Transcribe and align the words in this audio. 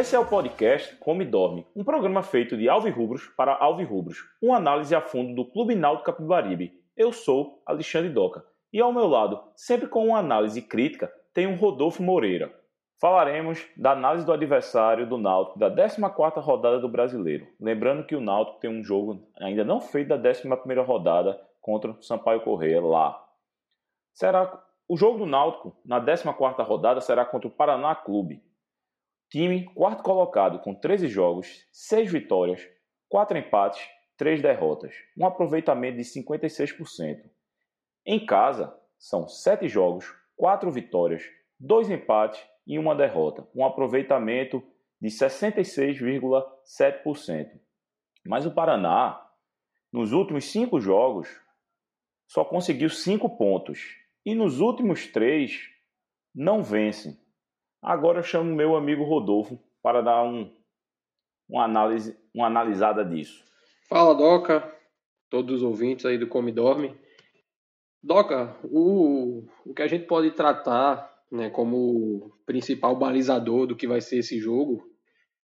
Esse 0.00 0.16
é 0.16 0.18
o 0.18 0.24
podcast 0.24 0.96
Come 0.96 1.26
Dorme, 1.26 1.66
um 1.76 1.84
programa 1.84 2.22
feito 2.22 2.56
de 2.56 2.70
alvirrubros 2.70 3.26
para 3.36 3.54
alvirrubros, 3.54 4.24
uma 4.40 4.56
análise 4.56 4.94
a 4.94 5.00
fundo 5.02 5.34
do 5.34 5.44
Clube 5.44 5.74
Náutico 5.74 6.06
Capibaribe. 6.06 6.72
Eu 6.96 7.12
sou 7.12 7.62
Alexandre 7.66 8.08
Doca 8.08 8.42
e 8.72 8.80
ao 8.80 8.94
meu 8.94 9.06
lado, 9.06 9.38
sempre 9.54 9.86
com 9.86 10.06
uma 10.06 10.18
análise 10.18 10.62
crítica, 10.62 11.12
tem 11.34 11.46
o 11.46 11.54
Rodolfo 11.54 12.02
Moreira. 12.02 12.50
Falaremos 12.98 13.62
da 13.76 13.92
análise 13.92 14.24
do 14.24 14.32
adversário 14.32 15.06
do 15.06 15.18
Náutico 15.18 15.58
da 15.58 15.70
14ª 15.70 16.40
rodada 16.40 16.80
do 16.80 16.88
Brasileiro. 16.88 17.46
Lembrando 17.60 18.06
que 18.06 18.16
o 18.16 18.22
Náutico 18.22 18.58
tem 18.58 18.70
um 18.70 18.82
jogo 18.82 19.28
ainda 19.38 19.64
não 19.64 19.82
feito 19.82 20.08
da 20.08 20.18
11ª 20.18 20.82
rodada 20.82 21.38
contra 21.60 21.90
o 21.90 22.02
Sampaio 22.02 22.40
Correia 22.40 22.80
lá. 22.80 23.22
Será 24.14 24.50
o 24.88 24.96
jogo 24.96 25.18
do 25.18 25.26
Náutico 25.26 25.76
na 25.84 26.00
14ª 26.00 26.64
rodada 26.64 27.02
será 27.02 27.22
contra 27.22 27.48
o 27.48 27.50
Paraná 27.50 27.94
Clube. 27.94 28.42
Time 29.30 29.64
quarto 29.74 30.02
colocado 30.02 30.58
com 30.58 30.74
13 30.74 31.06
jogos, 31.06 31.64
6 31.70 32.10
vitórias, 32.10 32.68
4 33.08 33.38
empates, 33.38 33.80
3 34.16 34.42
derrotas, 34.42 34.92
um 35.16 35.24
aproveitamento 35.24 35.98
de 35.98 36.02
56%. 36.02 37.30
Em 38.04 38.26
casa, 38.26 38.76
são 38.98 39.28
7 39.28 39.68
jogos, 39.68 40.12
4 40.36 40.68
vitórias, 40.72 41.22
2 41.60 41.90
empates 41.90 42.44
e 42.66 42.76
uma 42.76 42.92
derrota, 42.92 43.46
um 43.54 43.64
aproveitamento 43.64 44.60
de 45.00 45.08
66,7%. 45.08 47.60
Mas 48.26 48.44
o 48.44 48.50
Paraná, 48.50 49.24
nos 49.92 50.12
últimos 50.12 50.46
5 50.46 50.80
jogos, 50.80 51.28
só 52.26 52.44
conseguiu 52.44 52.90
5 52.90 53.36
pontos 53.36 53.96
e 54.26 54.34
nos 54.34 54.58
últimos 54.58 55.06
3 55.06 55.70
não 56.34 56.64
vence. 56.64 57.29
Agora 57.82 58.18
eu 58.18 58.22
chamo 58.22 58.54
meu 58.54 58.76
amigo 58.76 59.04
Rodolfo 59.04 59.58
para 59.82 60.02
dar 60.02 60.22
um, 60.22 60.52
uma, 61.48 61.64
análise, 61.64 62.16
uma 62.34 62.46
analisada 62.46 63.04
disso. 63.04 63.42
Fala, 63.88 64.14
Doca, 64.14 64.70
todos 65.30 65.56
os 65.56 65.62
ouvintes 65.62 66.04
aí 66.04 66.18
do 66.18 66.28
Come 66.28 66.52
Dorme. 66.52 66.94
Doca, 68.02 68.56
o, 68.64 69.46
o 69.64 69.74
que 69.74 69.82
a 69.82 69.86
gente 69.86 70.06
pode 70.06 70.30
tratar 70.32 71.10
né, 71.30 71.48
como 71.50 72.32
principal 72.44 72.96
balizador 72.96 73.66
do 73.66 73.76
que 73.76 73.86
vai 73.86 74.00
ser 74.00 74.18
esse 74.18 74.38
jogo 74.38 74.82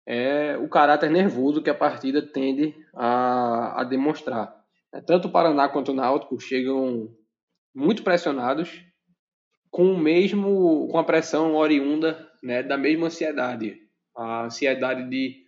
é 0.07 0.57
o 0.59 0.69
caráter 0.69 1.11
nervoso 1.11 1.63
que 1.63 1.71
a 1.71 1.75
partida 1.75 2.21
tende 2.21 2.75
a, 2.95 3.81
a 3.81 3.85
demonstrar. 3.85 4.61
É, 4.93 5.01
tanto 5.01 5.29
o 5.29 5.31
Paraná 5.31 5.69
quanto 5.69 5.93
o 5.93 5.95
Náutico 5.95 6.41
chegam 6.41 7.15
muito 7.75 8.03
pressionados, 8.03 8.85
com 9.71 9.93
o 9.93 9.99
mesmo 9.99 10.89
com 10.89 10.99
a 10.99 11.05
pressão 11.05 11.55
oriunda 11.55 12.29
né, 12.43 12.63
da 12.63 12.77
mesma 12.77 13.07
ansiedade, 13.07 13.79
a 14.17 14.45
ansiedade 14.45 15.09
de 15.09 15.45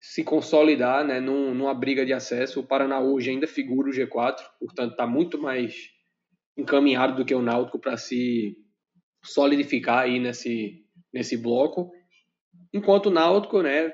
se 0.00 0.22
consolidar 0.22 1.04
né, 1.04 1.20
num, 1.20 1.54
numa 1.54 1.74
briga 1.74 2.04
de 2.06 2.12
acesso. 2.12 2.60
O 2.60 2.66
Paraná 2.66 3.00
hoje 3.00 3.30
ainda 3.30 3.46
figura 3.46 3.88
o 3.88 3.92
G4, 3.92 4.38
portanto 4.58 4.92
está 4.92 5.06
muito 5.06 5.40
mais 5.40 5.90
encaminhado 6.56 7.16
do 7.16 7.24
que 7.24 7.34
o 7.34 7.42
Náutico 7.42 7.78
para 7.78 7.96
se 7.96 8.56
solidificar 9.22 10.00
aí 10.00 10.18
nesse, 10.18 10.84
nesse 11.12 11.36
bloco. 11.36 11.92
Enquanto 12.72 13.06
o 13.06 13.10
Náutico 13.10 13.62
né, 13.62 13.92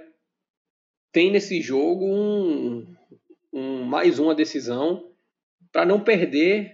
tem 1.12 1.30
nesse 1.30 1.60
jogo 1.60 2.04
um, 2.06 2.86
um, 3.52 3.84
mais 3.84 4.18
uma 4.18 4.34
decisão 4.34 5.10
para 5.72 5.84
não 5.84 6.00
perder 6.00 6.73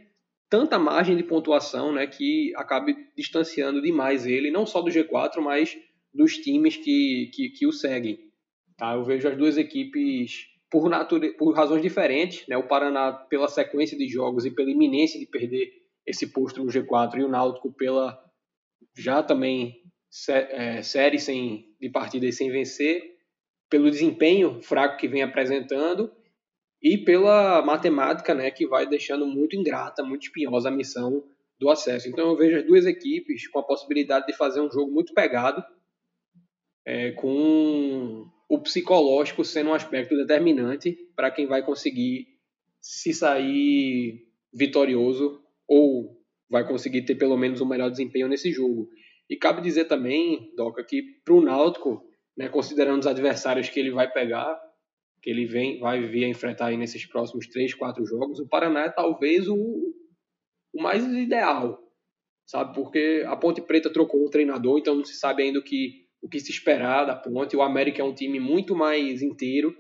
tanta 0.50 0.78
margem 0.78 1.16
de 1.16 1.22
pontuação 1.22 1.92
né, 1.92 2.08
que 2.08 2.52
acabe 2.56 3.08
distanciando 3.16 3.80
demais 3.80 4.26
ele, 4.26 4.50
não 4.50 4.66
só 4.66 4.82
do 4.82 4.90
G4, 4.90 5.40
mas 5.40 5.78
dos 6.12 6.36
times 6.36 6.76
que, 6.76 7.30
que, 7.32 7.50
que 7.50 7.66
o 7.66 7.72
seguem. 7.72 8.18
Tá? 8.76 8.94
Eu 8.94 9.04
vejo 9.04 9.28
as 9.28 9.36
duas 9.38 9.56
equipes 9.56 10.48
por, 10.69 10.91
por 11.38 11.54
razões 11.54 11.80
diferentes. 11.80 12.47
Né? 12.48 12.56
O 12.56 12.66
Paraná 12.66 13.12
pela 13.12 13.47
sequência 13.47 13.97
de 13.97 14.08
jogos 14.08 14.44
e 14.44 14.50
pela 14.50 14.70
iminência 14.70 15.20
de 15.20 15.26
perder 15.26 15.72
esse 16.04 16.26
posto 16.26 16.64
no 16.64 16.70
G4 16.70 17.19
e 17.19 17.25
o 17.25 17.28
Náutico 17.28 17.72
pela 17.72 18.20
já 18.96 19.22
também 19.22 19.80
é, 20.28 20.82
série 20.82 21.20
sem, 21.20 21.72
de 21.80 21.88
partidas 21.88 22.34
sem 22.34 22.50
vencer, 22.50 23.16
pelo 23.69 23.88
desempenho 23.88 24.60
fraco 24.60 24.96
que 24.98 25.06
vem 25.06 25.22
apresentando 25.22 26.10
e 26.82 26.96
pela 26.96 27.62
matemática, 27.62 28.34
né, 28.34 28.50
que 28.50 28.66
vai 28.66 28.86
deixando 28.86 29.26
muito 29.26 29.56
ingrata, 29.56 30.02
muito 30.02 30.22
espinhosa 30.22 30.68
a 30.68 30.72
missão 30.72 31.24
do 31.58 31.68
acesso. 31.68 32.08
Então 32.08 32.30
eu 32.30 32.36
vejo 32.36 32.56
as 32.56 32.66
duas 32.66 32.86
equipes 32.86 33.46
com 33.48 33.58
a 33.58 33.62
possibilidade 33.62 34.26
de 34.26 34.32
fazer 34.32 34.60
um 34.60 34.70
jogo 34.70 34.90
muito 34.90 35.12
pegado, 35.12 35.62
é, 36.86 37.12
com 37.12 38.26
o 38.48 38.58
psicológico 38.58 39.44
sendo 39.44 39.70
um 39.70 39.74
aspecto 39.74 40.16
determinante 40.16 40.96
para 41.14 41.30
quem 41.30 41.46
vai 41.46 41.62
conseguir 41.62 42.26
se 42.80 43.12
sair 43.12 44.26
vitorioso 44.52 45.40
ou 45.69 46.19
vai 46.48 46.66
conseguir 46.66 47.02
ter 47.02 47.14
pelo 47.14 47.36
menos 47.36 47.60
um 47.60 47.66
melhor 47.66 47.90
desempenho 47.90 48.26
nesse 48.26 48.50
jogo. 48.50 48.88
E 49.28 49.36
cabe 49.36 49.60
dizer 49.62 49.84
também, 49.84 50.52
Doca, 50.56 50.82
que 50.82 51.02
para 51.24 51.34
o 51.34 51.42
Náutico, 51.42 52.02
né, 52.36 52.48
considerando 52.48 53.00
os 53.00 53.06
adversários 53.06 53.69
que 53.69 53.78
ele 53.78 53.92
vai 53.92 54.10
pegar, 54.10 54.60
que 55.22 55.28
ele 55.28 55.44
vem, 55.44 55.78
vai 55.78 56.00
vir 56.06 56.25
a 56.25 56.28
enfrentar 56.28 56.66
aí 56.66 56.76
nesses 56.76 57.04
próximos 57.06 57.47
três, 57.47 57.75
quatro 57.75 58.04
jogos, 58.06 58.41
o 58.41 58.48
Paraná 58.48 58.84
é 58.84 58.91
talvez 58.91 59.48
o, 59.48 59.56
o 60.72 60.82
mais 60.82 61.04
ideal, 61.04 61.78
sabe? 62.47 62.75
Porque 62.75 63.25
a 63.26 63.36
Ponte 63.36 63.60
Preta 63.60 63.92
trocou 63.92 64.25
um 64.25 64.31
treinador, 64.31 64.78
então 64.78 64.94
não 64.94 65.04
se 65.04 65.14
sabe 65.14 65.42
ainda 65.42 65.58
o 65.58 65.62
que, 65.62 66.06
o 66.22 66.28
que 66.28 66.41
se 66.41 66.50
esperar 66.50 67.04
da 67.04 67.14
Ponte. 67.14 67.56
O 67.56 67.62
América 67.62 68.00
é 68.00 68.04
um 68.04 68.14
time 68.14 68.41
muito 68.41 68.75
mais 68.75 69.20
inteiro, 69.20 69.76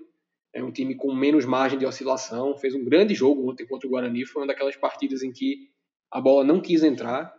é 0.52 0.62
um 0.62 0.72
time 0.72 0.94
com 0.94 1.14
menos 1.14 1.44
margem 1.44 1.78
de 1.78 1.86
oscilação. 1.86 2.56
Fez 2.56 2.74
um 2.74 2.84
grande 2.84 3.14
jogo 3.14 3.50
ontem 3.50 3.66
contra 3.66 3.86
o 3.86 3.90
Guarani, 3.90 4.26
foi 4.26 4.42
uma 4.42 4.48
daquelas 4.48 4.76
partidas 4.76 5.22
em 5.22 5.32
que 5.32 5.70
a 6.10 6.20
bola 6.20 6.44
não 6.44 6.60
quis 6.60 6.82
entrar. 6.82 7.32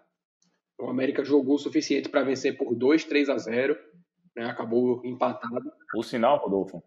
O 0.79 0.89
América 0.89 1.23
jogou 1.23 1.55
o 1.55 1.59
suficiente 1.59 2.09
para 2.09 2.23
vencer 2.23 2.57
por 2.57 2.73
2, 2.73 3.03
3 3.05 3.29
a 3.29 3.37
0, 3.37 3.77
né? 4.35 4.45
acabou 4.45 5.05
empatado. 5.05 5.71
O 5.95 6.01
sinal, 6.01 6.37
Rodolfo, 6.37 6.81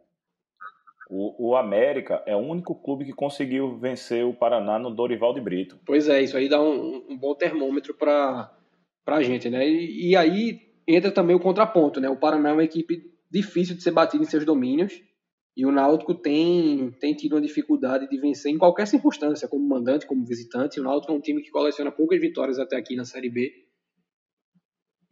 o, 1.08 1.50
o, 1.50 1.56
América 1.56 2.22
é 2.26 2.34
o 2.34 2.40
único 2.40 2.74
clube 2.74 3.04
que 3.04 3.12
conseguiu 3.12 3.76
vencer 3.76 4.24
o 4.24 4.32
Paraná 4.32 4.78
no 4.78 4.90
Dorival 4.90 5.34
de 5.34 5.40
Brito. 5.40 5.78
Pois 5.84 6.08
é, 6.08 6.22
isso 6.22 6.36
aí 6.36 6.48
dá 6.48 6.60
um, 6.62 7.04
um 7.08 7.16
bom 7.16 7.34
termômetro 7.34 7.94
para 7.94 8.50
a 9.06 9.22
gente, 9.22 9.50
né? 9.50 9.68
E, 9.68 10.10
e, 10.10 10.16
aí 10.16 10.60
entra 10.86 11.10
também 11.10 11.36
o 11.36 11.40
contraponto, 11.40 12.00
né? 12.00 12.08
O 12.08 12.16
Paraná 12.16 12.50
é 12.50 12.52
uma 12.52 12.64
equipe 12.64 13.12
difícil 13.30 13.76
de 13.76 13.82
ser 13.82 13.90
batida 13.90 14.22
em 14.22 14.26
seus 14.26 14.44
domínios 14.44 15.02
e 15.56 15.64
o 15.64 15.70
Náutico 15.70 16.14
tem, 16.14 16.90
tem 16.98 17.14
tido 17.14 17.34
uma 17.34 17.40
dificuldade 17.40 18.08
de 18.08 18.18
vencer 18.18 18.52
em 18.52 18.58
qualquer 18.58 18.86
circunstância, 18.86 19.46
como 19.46 19.66
mandante, 19.68 20.06
como 20.06 20.24
visitante. 20.24 20.80
O 20.80 20.82
Náutico 20.82 21.12
é 21.12 21.16
um 21.16 21.20
time 21.20 21.42
que 21.42 21.50
coleciona 21.50 21.92
poucas 21.92 22.20
vitórias 22.20 22.58
até 22.58 22.76
aqui 22.76 22.96
na 22.96 23.04
Série 23.04 23.30
B 23.30 23.63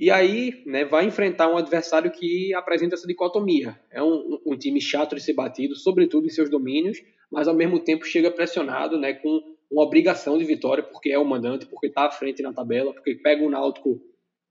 e 0.03 0.11
aí 0.11 0.65
né, 0.67 0.85
vai 0.85 1.05
enfrentar 1.05 1.49
um 1.49 1.57
adversário 1.57 2.11
que 2.11 2.53
apresenta 2.55 2.97
essa 2.97 3.07
dicotomia. 3.07 3.81
É 3.89 4.03
um, 4.03 4.37
um, 4.45 4.57
time 4.57 4.81
chato 4.81 5.15
de 5.15 5.23
ser 5.23 5.33
batido, 5.33 5.77
sobretudo 5.77 6.27
em 6.27 6.29
seus 6.29 6.51
domínios, 6.51 6.99
mas 7.31 7.47
ao 7.47 7.55
mesmo 7.55 7.79
tempo 7.79 8.05
chega 8.05 8.29
pressionado 8.29 8.99
né, 8.99 9.13
com 9.13 9.41
uma 9.71 9.85
obrigação 9.85 10.37
de 10.37 10.45
vitória, 10.45 10.83
porque 10.83 11.11
é 11.11 11.19
o 11.21 11.25
mandante, 11.25 11.67
porque 11.67 11.87
está 11.87 12.07
à 12.07 12.11
frente 12.11 12.43
na 12.43 12.53
tabela, 12.53 12.93
porque 12.93 13.15
pega 13.15 13.45
o 13.45 13.49
Náutico 13.49 14.03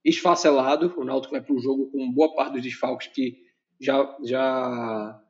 esfacelado. 0.05 0.93
O 0.95 1.03
Náutico 1.03 1.33
vai 1.33 1.41
para 1.41 1.53
o 1.53 1.59
jogo 1.59 1.91
com 1.91 2.09
boa 2.13 2.33
parte 2.33 2.53
dos 2.53 2.61
desfalques 2.61 3.07
que 3.07 3.35
já, 3.77 4.17
já, 4.23 5.21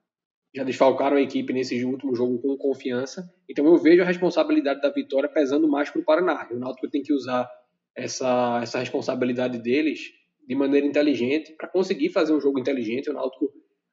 já 0.54 0.64
desfalcaram 0.64 1.18
a 1.18 1.22
equipe 1.22 1.52
nesse 1.52 1.84
último 1.84 2.14
jogo 2.14 2.38
com 2.38 2.56
confiança. 2.58 3.28
Então 3.50 3.66
eu 3.66 3.76
vejo 3.76 4.04
a 4.04 4.06
responsabilidade 4.06 4.82
da 4.82 4.92
vitória 4.92 5.28
pesando 5.28 5.68
mais 5.68 5.90
para 5.90 6.00
o 6.00 6.06
Paraná. 6.06 6.48
O 6.52 6.60
Náutico 6.60 6.88
tem 6.92 7.02
que 7.02 7.12
usar 7.12 7.50
essa, 7.96 8.60
essa 8.62 8.80
responsabilidade 8.80 9.60
deles 9.60 10.00
de 10.48 10.56
maneira 10.56 10.86
inteligente 10.86 11.54
para 11.54 11.68
conseguir 11.68 12.10
fazer 12.10 12.34
um 12.34 12.42
jogo 12.42 12.60
inteligente. 12.60 13.10
O 13.10 13.14
Náutico 13.14 13.52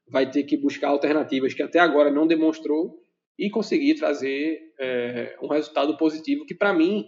vai 0.08 0.30
ter 0.30 0.44
que 0.44 0.56
buscar 0.56 0.88
alternativas 0.88 1.54
que 1.54 1.62
até 1.62 1.78
agora 1.78 2.10
não 2.10 2.26
demonstrou 2.26 3.02
e 3.38 3.50
conseguir 3.50 3.94
trazer 3.94 4.58
é, 4.80 5.36
um 5.42 5.48
resultado 5.48 5.96
positivo 5.96 6.44
que 6.46 6.54
para 6.54 6.72
mim 6.72 7.04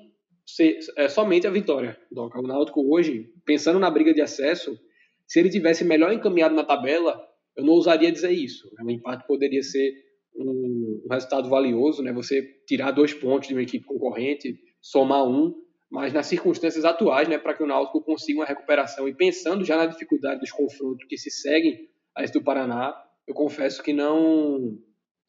é 0.96 1.08
somente 1.08 1.46
a 1.46 1.50
vitória. 1.50 1.98
O 2.12 2.42
Náutico 2.42 2.92
hoje, 2.92 3.32
pensando 3.44 3.78
na 3.78 3.90
briga 3.90 4.12
de 4.12 4.20
acesso, 4.20 4.78
se 5.26 5.38
ele 5.38 5.48
tivesse 5.48 5.84
melhor 5.84 6.12
encaminhado 6.12 6.54
na 6.54 6.64
tabela, 6.64 7.20
eu 7.56 7.64
não 7.64 7.74
ousaria 7.74 8.10
dizer 8.10 8.32
isso. 8.32 8.68
O 8.82 8.90
empate 8.90 9.26
poderia 9.26 9.62
ser 9.62 9.92
um 10.34 11.06
resultado 11.10 11.48
valioso, 11.48 12.02
né? 12.02 12.12
Você 12.12 12.42
tirar 12.66 12.90
dois 12.90 13.14
pontos 13.14 13.48
de 13.48 13.54
uma 13.54 13.62
equipe 13.62 13.84
concorrente, 13.84 14.58
somar 14.80 15.24
um, 15.24 15.54
mas 15.90 16.12
nas 16.12 16.26
circunstâncias 16.26 16.84
atuais, 16.84 17.28
né, 17.28 17.36
para 17.36 17.54
que 17.54 17.62
o 17.62 17.66
Náutico 17.66 18.00
consiga 18.02 18.38
uma 18.38 18.46
recuperação 18.46 19.08
e 19.08 19.14
pensando 19.14 19.64
já 19.64 19.76
na 19.76 19.86
dificuldade 19.86 20.40
dos 20.40 20.52
confrontos 20.52 21.06
que 21.08 21.18
se 21.18 21.30
seguem 21.30 21.88
a 22.14 22.22
esse 22.22 22.32
do 22.32 22.44
Paraná, 22.44 22.94
eu 23.26 23.34
confesso 23.34 23.82
que 23.82 23.92
não 23.92 24.78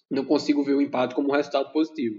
não 0.10 0.26
consigo 0.26 0.64
ver 0.64 0.74
o 0.74 0.82
empate 0.82 1.16
como 1.16 1.30
um 1.30 1.36
resultado 1.36 1.72
positivo. 1.72 2.18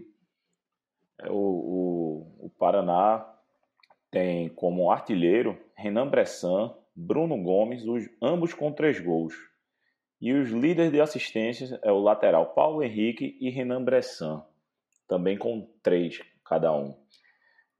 É, 1.20 1.30
o, 1.30 1.34
o, 1.34 2.46
o 2.46 2.50
Paraná 2.58 3.28
tem 4.10 4.48
como 4.48 4.90
artilheiro 4.90 5.58
Renan 5.76 6.08
Bressan, 6.08 6.74
Bruno 6.96 7.40
Gomes, 7.42 7.84
os, 7.84 8.08
ambos 8.20 8.54
com 8.54 8.72
três 8.72 8.98
gols. 8.98 9.34
E 10.20 10.32
os 10.32 10.50
líderes 10.50 10.92
de 10.92 11.00
assistências 11.00 11.78
é 11.82 11.92
o 11.92 12.00
lateral 12.00 12.54
Paulo 12.54 12.82
Henrique 12.82 13.36
e 13.40 13.50
Renan 13.50 13.84
Bressan, 13.84 14.42
também 15.06 15.36
com 15.36 15.68
três 15.82 16.22
cada 16.44 16.72
um. 16.74 16.96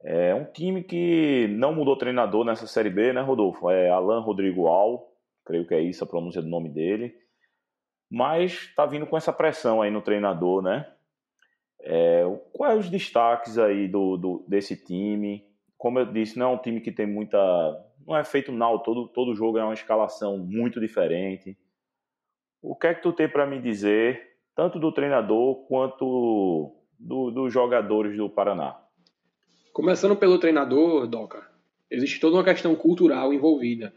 É 0.03 0.35
um 0.35 0.43
time 0.43 0.83
que 0.83 1.47
não 1.47 1.73
mudou 1.73 1.95
treinador 1.95 2.43
nessa 2.43 2.67
Série 2.67 2.89
B, 2.89 3.13
né, 3.13 3.21
Rodolfo? 3.21 3.69
É 3.69 3.89
Alan 3.89 4.19
Rodrigo 4.19 4.67
Al, 4.67 5.09
creio 5.45 5.65
que 5.65 5.73
é 5.73 5.79
isso 5.79 6.03
a 6.03 6.07
pronúncia 6.07 6.41
do 6.41 6.49
nome 6.49 6.69
dele. 6.69 7.15
Mas 8.11 8.51
está 8.51 8.85
vindo 8.85 9.07
com 9.07 9.15
essa 9.15 9.31
pressão 9.31 9.81
aí 9.81 9.89
no 9.89 10.01
treinador, 10.01 10.61
né? 10.61 10.91
É, 11.79 12.23
quais 12.51 12.79
os 12.79 12.89
destaques 12.89 13.57
aí 13.57 13.87
do, 13.87 14.17
do, 14.17 14.45
desse 14.47 14.75
time? 14.75 15.45
Como 15.77 15.99
eu 15.99 16.05
disse, 16.05 16.37
não 16.37 16.51
é 16.51 16.53
um 16.55 16.61
time 16.61 16.81
que 16.81 16.91
tem 16.91 17.07
muita. 17.07 17.37
Não 18.05 18.15
é 18.15 18.23
feito 18.25 18.51
não, 18.51 18.77
todo, 18.79 19.07
todo 19.07 19.33
jogo 19.33 19.57
é 19.57 19.63
uma 19.63 19.73
escalação 19.73 20.37
muito 20.37 20.81
diferente. 20.81 21.57
O 22.61 22.75
que 22.75 22.87
é 22.87 22.93
que 22.93 23.01
tu 23.01 23.13
tem 23.13 23.27
para 23.27 23.45
me 23.45 23.59
dizer, 23.59 24.21
tanto 24.55 24.79
do 24.79 24.91
treinador 24.91 25.65
quanto 25.67 26.75
do, 26.99 27.31
dos 27.31 27.53
jogadores 27.53 28.15
do 28.17 28.29
Paraná? 28.29 28.82
Começando 29.73 30.15
pelo 30.15 30.37
treinador, 30.37 31.07
Doca, 31.07 31.49
existe 31.89 32.19
toda 32.19 32.35
uma 32.35 32.43
questão 32.43 32.75
cultural 32.75 33.33
envolvida. 33.33 33.91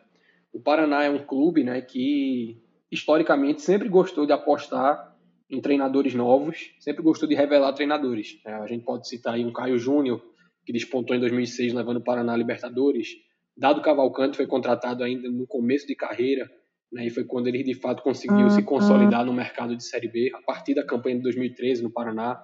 O 0.50 0.58
Paraná 0.58 1.04
é 1.04 1.10
um 1.10 1.18
clube 1.18 1.62
né, 1.62 1.82
que, 1.82 2.62
historicamente, 2.90 3.60
sempre 3.60 3.86
gostou 3.86 4.24
de 4.24 4.32
apostar 4.32 5.14
em 5.50 5.60
treinadores 5.60 6.14
novos, 6.14 6.74
sempre 6.80 7.02
gostou 7.02 7.28
de 7.28 7.34
revelar 7.34 7.74
treinadores. 7.74 8.40
É, 8.46 8.54
a 8.54 8.66
gente 8.66 8.86
pode 8.86 9.06
citar 9.06 9.34
aí 9.34 9.44
um 9.44 9.52
Caio 9.52 9.76
Júnior, 9.76 10.22
que 10.64 10.72
despontou 10.72 11.14
em 11.14 11.20
2006 11.20 11.74
levando 11.74 11.98
o 11.98 12.02
Paraná 12.02 12.32
a 12.32 12.36
Libertadores. 12.38 13.08
Dado 13.54 13.82
Cavalcante 13.82 14.38
foi 14.38 14.46
contratado 14.46 15.04
ainda 15.04 15.28
no 15.28 15.46
começo 15.46 15.86
de 15.86 15.94
carreira, 15.94 16.50
né, 16.90 17.06
e 17.06 17.10
foi 17.10 17.24
quando 17.24 17.48
ele 17.48 17.62
de 17.62 17.74
fato 17.74 18.02
conseguiu 18.02 18.48
se 18.48 18.62
consolidar 18.62 19.26
no 19.26 19.32
mercado 19.34 19.76
de 19.76 19.84
Série 19.84 20.08
B, 20.08 20.32
a 20.34 20.40
partir 20.40 20.72
da 20.72 20.86
campanha 20.86 21.16
de 21.16 21.22
2013 21.24 21.82
no 21.82 21.92
Paraná. 21.92 22.42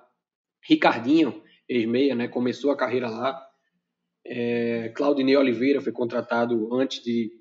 Ricardinho, 0.68 1.42
ex-meia, 1.72 2.14
né, 2.14 2.28
começou 2.28 2.70
a 2.70 2.76
carreira 2.76 3.08
lá. 3.08 3.40
É, 4.24 4.90
Claudinei 4.94 5.36
Oliveira 5.36 5.80
foi 5.80 5.92
contratado 5.92 6.72
antes 6.74 7.02
de, 7.02 7.32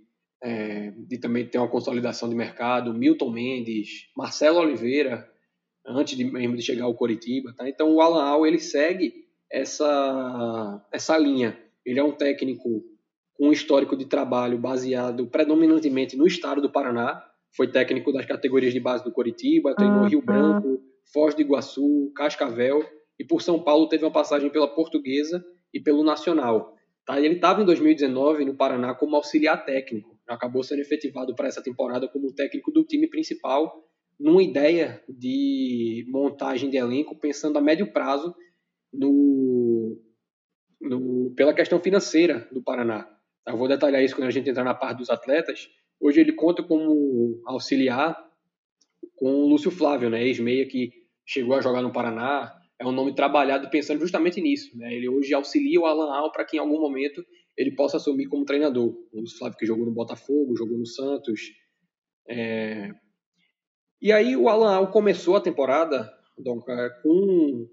é, 0.41 0.91
de 0.91 1.17
também 1.19 1.45
ter 1.45 1.57
uma 1.57 1.67
consolidação 1.67 2.27
de 2.27 2.35
mercado. 2.35 2.93
Milton 2.93 3.31
Mendes, 3.31 4.09
Marcelo 4.15 4.59
Oliveira, 4.59 5.29
antes 5.85 6.17
de 6.17 6.23
mesmo 6.23 6.55
de 6.55 6.61
chegar 6.61 6.85
ao 6.85 6.95
Coritiba. 6.95 7.53
Tá? 7.53 7.69
Então 7.69 7.93
o 7.93 8.01
Alan 8.01 8.23
Al 8.23 8.45
ele 8.45 8.59
segue 8.59 9.13
essa, 9.49 10.85
essa 10.91 11.17
linha. 11.17 11.57
Ele 11.85 11.99
é 11.99 12.03
um 12.03 12.11
técnico 12.11 12.83
com 13.33 13.47
um 13.47 13.51
histórico 13.51 13.95
de 13.95 14.05
trabalho 14.05 14.57
baseado 14.57 15.27
predominantemente 15.27 16.15
no 16.15 16.25
estado 16.25 16.61
do 16.61 16.71
Paraná. 16.71 17.23
Foi 17.55 17.67
técnico 17.67 18.13
das 18.13 18.25
categorias 18.25 18.73
de 18.73 18.79
base 18.79 19.03
do 19.03 19.11
Coritiba, 19.11 19.75
treinou 19.75 20.05
Rio 20.05 20.21
Branco, 20.21 20.79
Foz 21.11 21.35
do 21.35 21.41
Iguaçu, 21.41 22.11
Cascavel 22.15 22.85
e 23.21 23.23
por 23.23 23.39
São 23.39 23.61
Paulo 23.61 23.87
teve 23.87 24.03
uma 24.03 24.11
passagem 24.11 24.49
pela 24.49 24.67
Portuguesa 24.67 25.45
e 25.71 25.79
pelo 25.79 26.03
Nacional. 26.03 26.75
Tá? 27.05 27.21
Ele 27.21 27.35
estava 27.35 27.61
em 27.61 27.65
2019 27.65 28.45
no 28.45 28.55
Paraná 28.55 28.95
como 28.95 29.15
auxiliar 29.15 29.63
técnico, 29.63 30.17
acabou 30.27 30.63
sendo 30.63 30.79
efetivado 30.79 31.35
para 31.35 31.47
essa 31.47 31.61
temporada 31.61 32.07
como 32.07 32.33
técnico 32.33 32.71
do 32.71 32.83
time 32.83 33.07
principal, 33.07 33.87
numa 34.19 34.41
ideia 34.41 35.03
de 35.07 36.03
montagem 36.09 36.67
de 36.67 36.77
elenco 36.77 37.15
pensando 37.15 37.59
a 37.59 37.61
médio 37.61 37.93
prazo 37.93 38.33
no, 38.91 40.01
no, 40.81 41.31
pela 41.35 41.53
questão 41.53 41.79
financeira 41.79 42.49
do 42.51 42.63
Paraná. 42.63 43.07
Eu 43.47 43.55
vou 43.55 43.67
detalhar 43.67 44.03
isso 44.03 44.15
quando 44.15 44.29
a 44.29 44.31
gente 44.31 44.49
entrar 44.49 44.63
na 44.63 44.73
parte 44.73 44.97
dos 44.97 45.11
atletas. 45.11 45.69
Hoje 45.99 46.19
ele 46.19 46.31
conta 46.31 46.63
como 46.63 47.39
auxiliar 47.45 48.17
com 49.15 49.31
o 49.43 49.47
Lúcio 49.47 49.69
Flávio, 49.69 50.09
né, 50.09 50.23
ex-meia 50.23 50.67
que 50.67 50.89
chegou 51.23 51.55
a 51.55 51.61
jogar 51.61 51.83
no 51.83 51.91
Paraná. 51.91 52.59
É 52.81 52.85
um 52.85 52.91
nome 52.91 53.13
trabalhado 53.13 53.69
pensando 53.69 53.99
justamente 53.99 54.41
nisso. 54.41 54.75
Né? 54.75 54.91
Ele 54.95 55.07
hoje 55.07 55.31
auxilia 55.35 55.79
o 55.79 55.85
Alan 55.85 56.11
Al 56.11 56.31
para 56.31 56.43
que 56.43 56.57
em 56.57 56.59
algum 56.59 56.81
momento 56.81 57.23
ele 57.55 57.75
possa 57.75 57.97
assumir 57.97 58.25
como 58.25 58.43
treinador. 58.43 58.95
O 59.13 59.29
Flávio 59.37 59.55
que 59.55 59.67
jogou 59.67 59.85
no 59.85 59.93
Botafogo, 59.93 60.57
jogou 60.57 60.79
no 60.79 60.87
Santos. 60.87 61.41
É... 62.27 62.89
E 64.01 64.11
aí 64.11 64.35
o 64.35 64.49
Alan 64.49 64.73
Al 64.73 64.91
começou 64.91 65.35
a 65.35 65.41
temporada 65.41 66.11
com 67.03 67.67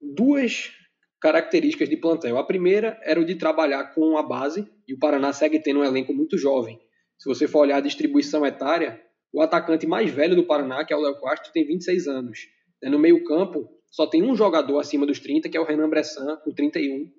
duas 0.00 0.72
características 1.20 1.90
de 1.90 1.98
plantel. 1.98 2.38
A 2.38 2.46
primeira 2.46 2.98
era 3.02 3.20
o 3.20 3.26
de 3.26 3.34
trabalhar 3.34 3.92
com 3.92 4.16
a 4.16 4.22
base, 4.22 4.66
e 4.86 4.94
o 4.94 4.98
Paraná 4.98 5.34
segue 5.34 5.60
tendo 5.60 5.80
um 5.80 5.84
elenco 5.84 6.14
muito 6.14 6.38
jovem. 6.38 6.80
Se 7.18 7.28
você 7.28 7.46
for 7.46 7.58
olhar 7.58 7.76
a 7.76 7.82
distribuição 7.82 8.46
etária, 8.46 9.02
o 9.30 9.42
atacante 9.42 9.86
mais 9.86 10.10
velho 10.10 10.34
do 10.34 10.46
Paraná, 10.46 10.82
que 10.82 10.94
é 10.94 10.96
o 10.96 11.00
Léo 11.00 11.20
Castro, 11.20 11.52
tem 11.52 11.66
26 11.66 12.08
anos. 12.08 12.38
No 12.82 12.98
meio-campo, 12.98 13.68
só 13.90 14.06
tem 14.06 14.22
um 14.22 14.36
jogador 14.36 14.78
acima 14.78 15.06
dos 15.06 15.18
30, 15.20 15.48
que 15.48 15.56
é 15.56 15.60
o 15.60 15.64
Renan 15.64 15.88
Bressan, 15.88 16.36
com 16.36 16.52
31. 16.52 17.10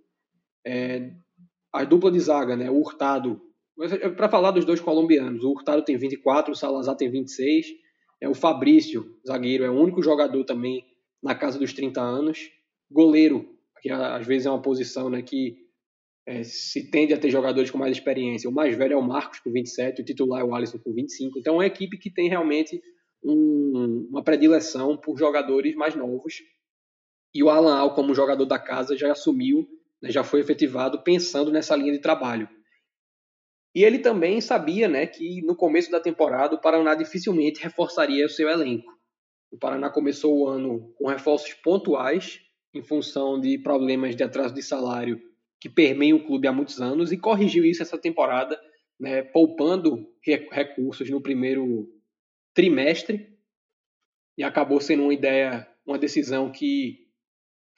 É, 0.66 1.12
a 1.74 1.84
dupla 1.84 2.12
de 2.12 2.20
zaga, 2.20 2.56
né, 2.56 2.70
o 2.70 2.80
Hurtado, 2.80 3.42
é 3.82 4.10
para 4.10 4.30
falar 4.30 4.52
dos 4.52 4.66
dois 4.66 4.80
colombianos, 4.80 5.44
o 5.44 5.52
Hurtado 5.52 5.84
tem 5.84 5.98
24, 5.98 6.52
o 6.52 6.56
Salazar 6.56 6.96
tem 6.96 7.10
26, 7.10 7.68
é 8.22 8.28
o 8.28 8.34
Fabrício, 8.34 9.18
zagueiro, 9.26 9.64
é 9.64 9.70
o 9.70 9.80
único 9.80 10.02
jogador 10.02 10.44
também 10.44 10.86
na 11.24 11.34
casa 11.34 11.58
dos 11.58 11.74
30 11.74 12.02
anos. 12.02 12.52
Goleiro, 12.92 13.48
que 13.82 13.90
às 13.90 14.26
vezes 14.26 14.46
é 14.46 14.50
uma 14.50 14.62
posição 14.62 15.10
né, 15.10 15.22
que 15.22 15.58
é, 16.28 16.44
se 16.44 16.92
tende 16.92 17.14
a 17.14 17.18
ter 17.18 17.30
jogadores 17.30 17.72
com 17.72 17.78
mais 17.78 17.92
experiência. 17.92 18.50
O 18.50 18.54
mais 18.54 18.76
velho 18.76 18.94
é 18.94 18.98
o 18.98 19.02
Marcos, 19.02 19.40
com 19.40 19.52
27, 19.52 20.02
o 20.02 20.06
titular 20.06 20.42
é 20.42 20.44
o 20.44 20.54
Alisson, 20.54 20.78
com 20.80 20.94
25. 20.94 21.40
Então 21.40 21.56
é 21.56 21.58
uma 21.58 21.66
equipe 21.66 21.98
que 21.98 22.12
tem 22.12 22.28
realmente 22.28 22.82
um, 23.24 24.08
uma 24.10 24.24
predileção 24.24 24.98
por 24.98 25.18
jogadores 25.18 25.76
mais 25.76 25.96
novos. 25.96 26.36
E 27.34 27.44
o 27.44 27.50
Alan 27.50 27.76
Al, 27.76 27.94
como 27.94 28.16
jogador 28.16 28.46
da 28.46 28.58
casa, 28.58 28.98
já 28.98 29.12
assumiu, 29.12 29.68
né, 30.02 30.12
já 30.12 30.24
foi 30.24 30.40
efetivado 30.40 31.04
pensando 31.04 31.52
nessa 31.52 31.76
linha 31.76 31.92
de 31.92 32.00
trabalho. 32.00 32.50
E 33.74 33.84
ele 33.84 34.00
também 34.00 34.42
sabia 34.42 34.88
né, 34.88 35.06
que 35.06 35.42
no 35.44 35.56
começo 35.56 35.92
da 35.92 36.00
temporada 36.00 36.56
o 36.56 36.62
Paraná 36.62 36.96
dificilmente 36.96 37.62
reforçaria 37.62 38.26
o 38.26 38.30
seu 38.30 38.50
elenco. 38.50 38.92
O 39.52 39.58
Paraná 39.58 39.90
começou 39.90 40.40
o 40.40 40.48
ano 40.48 40.94
com 40.98 41.08
reforços 41.08 41.54
pontuais, 41.54 42.42
em 42.74 42.84
função 42.84 43.40
de 43.40 43.58
problemas 43.58 44.16
de 44.16 44.24
atraso 44.24 44.54
de 44.54 44.62
salário 44.62 45.20
que 45.60 45.68
permeiam 45.68 46.18
o 46.18 46.26
clube 46.26 46.48
há 46.48 46.54
muitos 46.54 46.80
anos 46.80 47.12
e 47.12 47.18
corrigiu 47.18 47.66
isso 47.66 47.82
essa 47.82 47.98
temporada, 47.98 48.60
né, 49.00 49.24
poupando 49.24 50.08
recursos 50.52 51.10
no 51.10 51.22
primeiro 51.22 51.90
trimestre 52.54 53.38
e 54.38 54.44
acabou 54.44 54.80
sendo 54.80 55.04
uma 55.04 55.14
ideia, 55.14 55.68
uma 55.86 55.98
decisão 55.98 56.52
que 56.52 57.09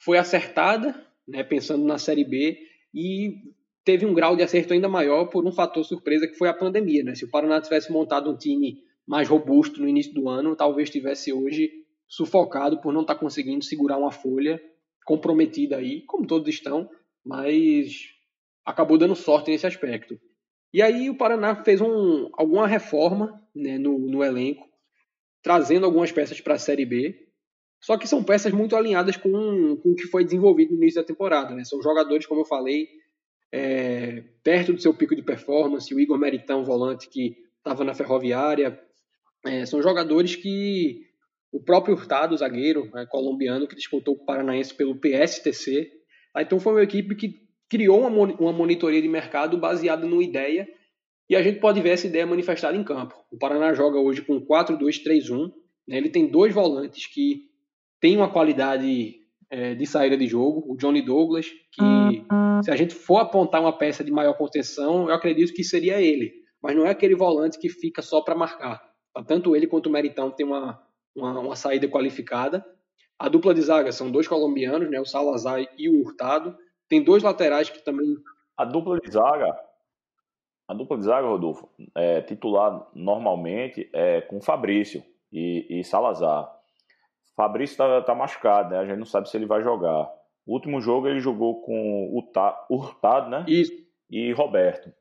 foi 0.04 0.18
acertada, 0.18 0.94
né, 1.26 1.44
pensando 1.44 1.84
na 1.84 1.96
Série 1.96 2.24
B 2.24 2.58
e 2.92 3.36
teve 3.84 4.04
um 4.04 4.12
grau 4.12 4.36
de 4.36 4.42
acerto 4.42 4.72
ainda 4.72 4.88
maior 4.88 5.26
por 5.26 5.46
um 5.46 5.52
fator 5.52 5.84
surpresa 5.84 6.26
que 6.26 6.34
foi 6.34 6.48
a 6.48 6.54
pandemia. 6.54 7.04
Né? 7.04 7.14
Se 7.14 7.24
o 7.24 7.30
Paraná 7.30 7.60
tivesse 7.60 7.90
montado 7.92 8.30
um 8.30 8.36
time 8.36 8.82
mais 9.06 9.28
robusto 9.28 9.80
no 9.80 9.88
início 9.88 10.12
do 10.12 10.28
ano, 10.28 10.56
talvez 10.56 10.90
tivesse 10.90 11.32
hoje 11.32 11.70
sufocado 12.08 12.80
por 12.80 12.92
não 12.92 13.02
estar 13.02 13.14
tá 13.14 13.20
conseguindo 13.20 13.64
segurar 13.64 13.96
uma 13.96 14.10
folha 14.10 14.60
comprometida 15.04 15.76
aí, 15.76 16.02
como 16.02 16.26
todos 16.26 16.48
estão, 16.48 16.88
mas 17.24 18.10
acabou 18.64 18.98
dando 18.98 19.16
sorte 19.16 19.50
nesse 19.50 19.66
aspecto. 19.66 20.18
E 20.72 20.80
aí 20.82 21.10
o 21.10 21.16
Paraná 21.16 21.62
fez 21.64 21.80
um, 21.80 22.28
alguma 22.34 22.66
reforma 22.66 23.40
né, 23.54 23.78
no, 23.78 23.98
no 23.98 24.22
elenco, 24.22 24.68
trazendo 25.42 25.86
algumas 25.86 26.12
peças 26.12 26.40
para 26.40 26.54
a 26.54 26.58
Série 26.58 26.86
B, 26.86 27.31
só 27.82 27.98
que 27.98 28.06
são 28.06 28.22
peças 28.22 28.52
muito 28.52 28.76
alinhadas 28.76 29.16
com, 29.16 29.76
com 29.76 29.90
o 29.90 29.94
que 29.96 30.06
foi 30.06 30.24
desenvolvido 30.24 30.70
no 30.70 30.76
início 30.76 31.00
da 31.00 31.06
temporada. 31.06 31.52
Né? 31.52 31.64
São 31.64 31.82
jogadores, 31.82 32.26
como 32.26 32.42
eu 32.42 32.44
falei, 32.44 32.88
é, 33.50 34.22
perto 34.42 34.72
do 34.72 34.80
seu 34.80 34.94
pico 34.94 35.16
de 35.16 35.22
performance, 35.22 35.92
o 35.92 35.98
Igor 35.98 36.16
Meritão, 36.16 36.64
volante 36.64 37.08
que 37.08 37.36
estava 37.58 37.82
na 37.82 37.92
Ferroviária, 37.92 38.80
é, 39.44 39.66
são 39.66 39.82
jogadores 39.82 40.36
que 40.36 41.02
o 41.50 41.60
próprio 41.60 41.96
Hurtado, 41.96 42.36
zagueiro 42.36 42.88
né, 42.94 43.04
colombiano, 43.04 43.66
que 43.66 43.74
disputou 43.74 44.14
o 44.14 44.24
Paranaense 44.24 44.72
pelo 44.72 44.94
PSTC. 44.94 45.90
Tá? 46.32 46.40
Então 46.40 46.60
foi 46.60 46.74
uma 46.74 46.82
equipe 46.84 47.16
que 47.16 47.42
criou 47.68 48.06
uma, 48.06 48.08
uma 48.08 48.52
monitoria 48.52 49.02
de 49.02 49.08
mercado 49.08 49.58
baseada 49.58 50.06
numa 50.06 50.22
ideia 50.22 50.68
e 51.28 51.34
a 51.34 51.42
gente 51.42 51.58
pode 51.58 51.80
ver 51.80 51.90
essa 51.90 52.06
ideia 52.06 52.26
manifestada 52.26 52.76
em 52.76 52.84
campo. 52.84 53.14
O 53.30 53.36
Paraná 53.36 53.74
joga 53.74 53.98
hoje 53.98 54.22
com 54.22 54.40
4-2-3-1. 54.40 55.52
Né? 55.88 55.96
Ele 55.96 56.10
tem 56.10 56.30
dois 56.30 56.54
volantes 56.54 57.06
que 57.06 57.50
têm 58.02 58.16
uma 58.16 58.28
qualidade 58.28 59.14
é, 59.48 59.74
de 59.74 59.86
saída 59.86 60.16
de 60.16 60.26
jogo. 60.26 60.64
O 60.66 60.76
Johnny 60.76 61.00
Douglas, 61.00 61.46
que 61.70 62.26
se 62.64 62.70
a 62.70 62.76
gente 62.76 62.94
for 62.94 63.18
apontar 63.18 63.60
uma 63.60 63.72
peça 63.72 64.02
de 64.02 64.10
maior 64.10 64.34
contenção, 64.34 65.08
eu 65.08 65.14
acredito 65.14 65.54
que 65.54 65.62
seria 65.62 66.02
ele. 66.02 66.32
Mas 66.60 66.76
não 66.76 66.84
é 66.84 66.90
aquele 66.90 67.14
volante 67.14 67.58
que 67.58 67.68
fica 67.68 68.02
só 68.02 68.20
para 68.20 68.34
marcar. 68.34 68.82
Tanto 69.26 69.54
ele 69.54 69.68
quanto 69.68 69.86
o 69.86 69.90
Meritão 69.90 70.30
tem 70.30 70.44
uma, 70.44 70.82
uma, 71.14 71.38
uma 71.38 71.56
saída 71.56 71.88
qualificada. 71.88 72.64
A 73.18 73.28
dupla 73.28 73.54
de 73.54 73.62
zaga 73.62 73.92
são 73.92 74.10
dois 74.10 74.26
colombianos, 74.26 74.90
né, 74.90 75.00
o 75.00 75.04
Salazar 75.04 75.64
e 75.78 75.88
o 75.88 76.00
Hurtado. 76.00 76.56
Tem 76.88 77.02
dois 77.02 77.22
laterais 77.22 77.70
que 77.70 77.84
também. 77.84 78.16
A 78.56 78.64
dupla 78.64 78.98
de 78.98 79.10
zaga, 79.10 79.56
A 80.66 80.74
dupla 80.74 80.98
de 80.98 81.04
zaga, 81.04 81.28
Rodolfo, 81.28 81.68
é, 81.94 82.20
titular 82.22 82.88
normalmente 82.94 83.88
é 83.92 84.22
com 84.22 84.40
Fabrício 84.40 85.04
e, 85.32 85.66
e 85.70 85.84
Salazar. 85.84 86.61
Fabrício 87.36 87.74
está 87.74 88.02
tá 88.02 88.14
machucado, 88.14 88.70
né? 88.70 88.78
A 88.78 88.86
gente 88.86 88.98
não 88.98 89.06
sabe 89.06 89.28
se 89.28 89.36
ele 89.36 89.46
vai 89.46 89.62
jogar. 89.62 90.10
O 90.46 90.54
último 90.54 90.80
jogo 90.80 91.08
ele 91.08 91.20
jogou 91.20 91.62
com 91.62 92.10
o 92.10 92.74
Hurtado, 92.74 93.30
né? 93.30 93.44
Isso. 93.48 93.72
E 94.10 94.32
Roberto. 94.32 94.92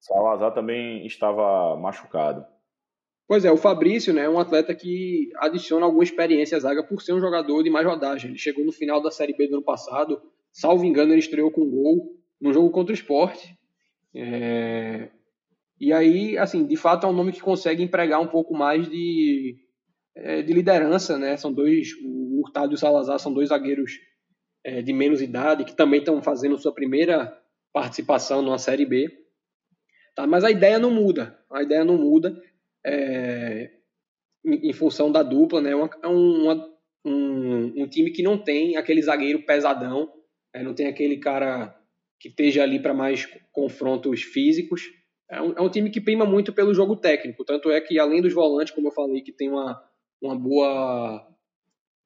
Salazar 0.00 0.54
também 0.54 1.04
estava 1.06 1.76
machucado. 1.76 2.46
Pois 3.28 3.44
é, 3.44 3.50
o 3.50 3.56
Fabrício 3.56 4.14
né, 4.14 4.22
é 4.22 4.30
um 4.30 4.38
atleta 4.38 4.72
que 4.72 5.30
adiciona 5.38 5.84
alguma 5.84 6.04
experiência 6.04 6.56
à 6.56 6.60
zaga 6.60 6.84
por 6.84 7.02
ser 7.02 7.12
um 7.12 7.20
jogador 7.20 7.62
de 7.62 7.70
mais 7.70 7.84
rodagem. 7.84 8.30
Ele 8.30 8.38
chegou 8.38 8.64
no 8.64 8.70
final 8.70 9.02
da 9.02 9.10
Série 9.10 9.34
B 9.34 9.48
do 9.48 9.56
ano 9.56 9.64
passado, 9.64 10.22
salvo 10.52 10.84
engano, 10.84 11.12
ele 11.12 11.18
estreou 11.18 11.50
com 11.50 11.62
um 11.62 11.70
gol 11.70 12.16
no 12.40 12.52
jogo 12.52 12.70
contra 12.70 12.92
o 12.92 12.94
esporte. 12.94 13.58
É... 14.14 15.08
E 15.80 15.92
aí, 15.92 16.38
assim, 16.38 16.64
de 16.64 16.76
fato 16.76 17.04
é 17.04 17.10
um 17.10 17.12
nome 17.12 17.32
que 17.32 17.40
consegue 17.40 17.82
empregar 17.82 18.20
um 18.20 18.28
pouco 18.28 18.54
mais 18.54 18.88
de, 18.88 19.56
é, 20.16 20.42
de 20.42 20.52
liderança, 20.52 21.18
né? 21.18 21.36
São 21.36 21.52
dois, 21.52 21.90
o 22.02 22.40
Hurtado 22.40 22.72
e 22.72 22.74
o 22.74 22.78
Salazar 22.78 23.18
são 23.18 23.32
dois 23.32 23.50
zagueiros 23.50 23.92
é, 24.64 24.82
de 24.82 24.92
menos 24.92 25.20
idade 25.20 25.64
que 25.64 25.76
também 25.76 26.00
estão 26.00 26.22
fazendo 26.22 26.58
sua 26.58 26.72
primeira 26.72 27.38
participação 27.72 28.40
numa 28.40 28.58
Série 28.58 28.86
B. 28.86 29.08
Tá? 30.14 30.26
Mas 30.26 30.42
a 30.44 30.50
ideia 30.50 30.78
não 30.78 30.90
muda, 30.90 31.38
a 31.52 31.62
ideia 31.62 31.84
não 31.84 31.98
muda 31.98 32.40
é, 32.84 33.70
em, 34.44 34.70
em, 34.70 34.72
função 34.72 35.12
da 35.12 35.22
dupla, 35.22 35.60
né? 35.60 35.72
É 35.72 36.08
um, 36.08 36.50
um, 37.04 37.82
um, 37.82 37.86
time 37.86 38.10
que 38.10 38.22
não 38.22 38.38
tem 38.38 38.76
aquele 38.76 39.02
zagueiro 39.02 39.42
pesadão, 39.42 40.10
é, 40.54 40.62
não 40.62 40.74
tem 40.74 40.86
aquele 40.86 41.18
cara 41.18 41.78
que 42.18 42.28
esteja 42.28 42.62
ali 42.62 42.80
para 42.80 42.94
mais 42.94 43.28
confrontos 43.52 44.22
físicos. 44.22 44.82
É 45.30 45.42
um, 45.42 45.52
é 45.52 45.60
um, 45.60 45.68
time 45.68 45.90
que 45.90 46.00
prima 46.00 46.24
muito 46.24 46.52
pelo 46.52 46.72
jogo 46.72 46.96
técnico, 46.96 47.44
tanto 47.44 47.70
é 47.70 47.80
que 47.80 47.98
além 47.98 48.22
dos 48.22 48.32
volantes, 48.32 48.72
como 48.72 48.88
eu 48.88 48.92
falei, 48.92 49.20
que 49.20 49.32
tem 49.32 49.50
uma, 49.50 49.82
uma 50.20 50.36
boa 50.36 51.26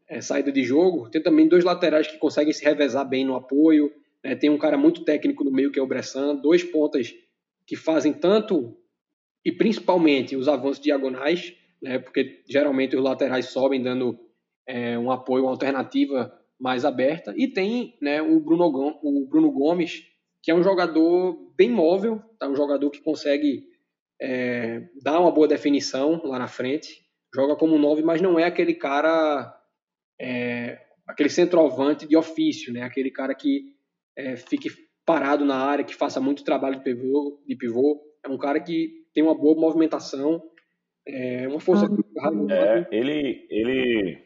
é, 0.09 0.21
saída 0.21 0.51
de 0.51 0.65
jogo, 0.65 1.09
tem 1.09 1.23
também 1.23 1.49
dois 1.49 1.65
laterais 1.65 2.07
que 2.07 2.19
conseguem 2.19 2.53
se 2.53 2.65
revezar 2.65 3.09
bem 3.09 3.25
no 3.25 3.37
apoio, 3.37 3.93
né? 4.23 4.35
tem 4.35 4.51
um 4.51 4.59
cara 4.59 4.77
muito 4.77 5.05
técnico 5.05 5.45
no 5.45 5.51
meio 5.51 5.71
que 5.71 5.79
é 5.79 5.83
o 5.83 5.87
Bressan, 5.87 6.35
dois 6.37 6.65
pontas 6.65 7.15
que 7.67 7.77
fazem 7.77 8.13
tanto 8.13 8.77
e 9.45 9.53
principalmente 9.53 10.37
os 10.37 10.49
avanços 10.49 10.83
diagonais, 10.83 11.55
né, 11.81 11.99
porque 11.99 12.43
geralmente 12.49 12.97
os 12.97 13.03
laterais 13.03 13.47
sobem 13.47 13.83
dando 13.83 14.19
é, 14.67 14.99
um 14.99 15.11
apoio, 15.11 15.45
uma 15.45 15.53
alternativa 15.53 16.37
mais 16.59 16.85
aberta. 16.85 17.33
E 17.37 17.49
tem 17.49 17.97
né, 18.01 18.21
o, 18.21 18.39
Bruno, 18.39 18.99
o 19.03 19.27
Bruno 19.27 19.51
Gomes, 19.51 20.05
que 20.43 20.51
é 20.51 20.55
um 20.55 20.63
jogador 20.63 21.53
bem 21.57 21.71
móvel, 21.71 22.23
tá? 22.39 22.49
um 22.49 22.55
jogador 22.55 22.91
que 22.91 23.01
consegue 23.01 23.65
é, 24.21 24.83
dar 25.03 25.21
uma 25.21 25.31
boa 25.31 25.49
definição 25.49 26.21
lá 26.25 26.39
na 26.39 26.49
frente, 26.49 27.03
joga 27.35 27.57
como 27.57 27.79
nove, 27.79 28.03
mas 28.03 28.21
não 28.21 28.39
é 28.39 28.45
aquele 28.45 28.75
cara, 28.75 29.57
é, 30.21 30.81
aquele 31.07 31.29
centroavante 31.29 32.07
de 32.07 32.17
ofício, 32.17 32.73
né? 32.73 32.83
aquele 32.83 33.11
cara 33.11 33.35
que 33.35 33.75
é, 34.17 34.37
fique 34.37 34.69
parado 35.05 35.45
na 35.45 35.57
área, 35.57 35.85
que 35.85 35.95
faça 35.95 36.21
muito 36.21 36.45
trabalho 36.45 36.77
de 36.77 36.85
pivô, 36.85 37.43
de 37.47 37.57
pivô. 37.57 38.01
É 38.25 38.29
um 38.29 38.39
cara 38.39 38.61
que 38.61 39.05
tem 39.15 39.23
uma 39.23 39.35
boa 39.35 39.59
movimentação, 39.59 40.43
é 41.07 41.49
uma 41.49 41.61
força 41.61 41.87
ah, 41.87 42.31
é, 42.53 42.89
ele, 42.91 43.47
ele, 43.49 44.23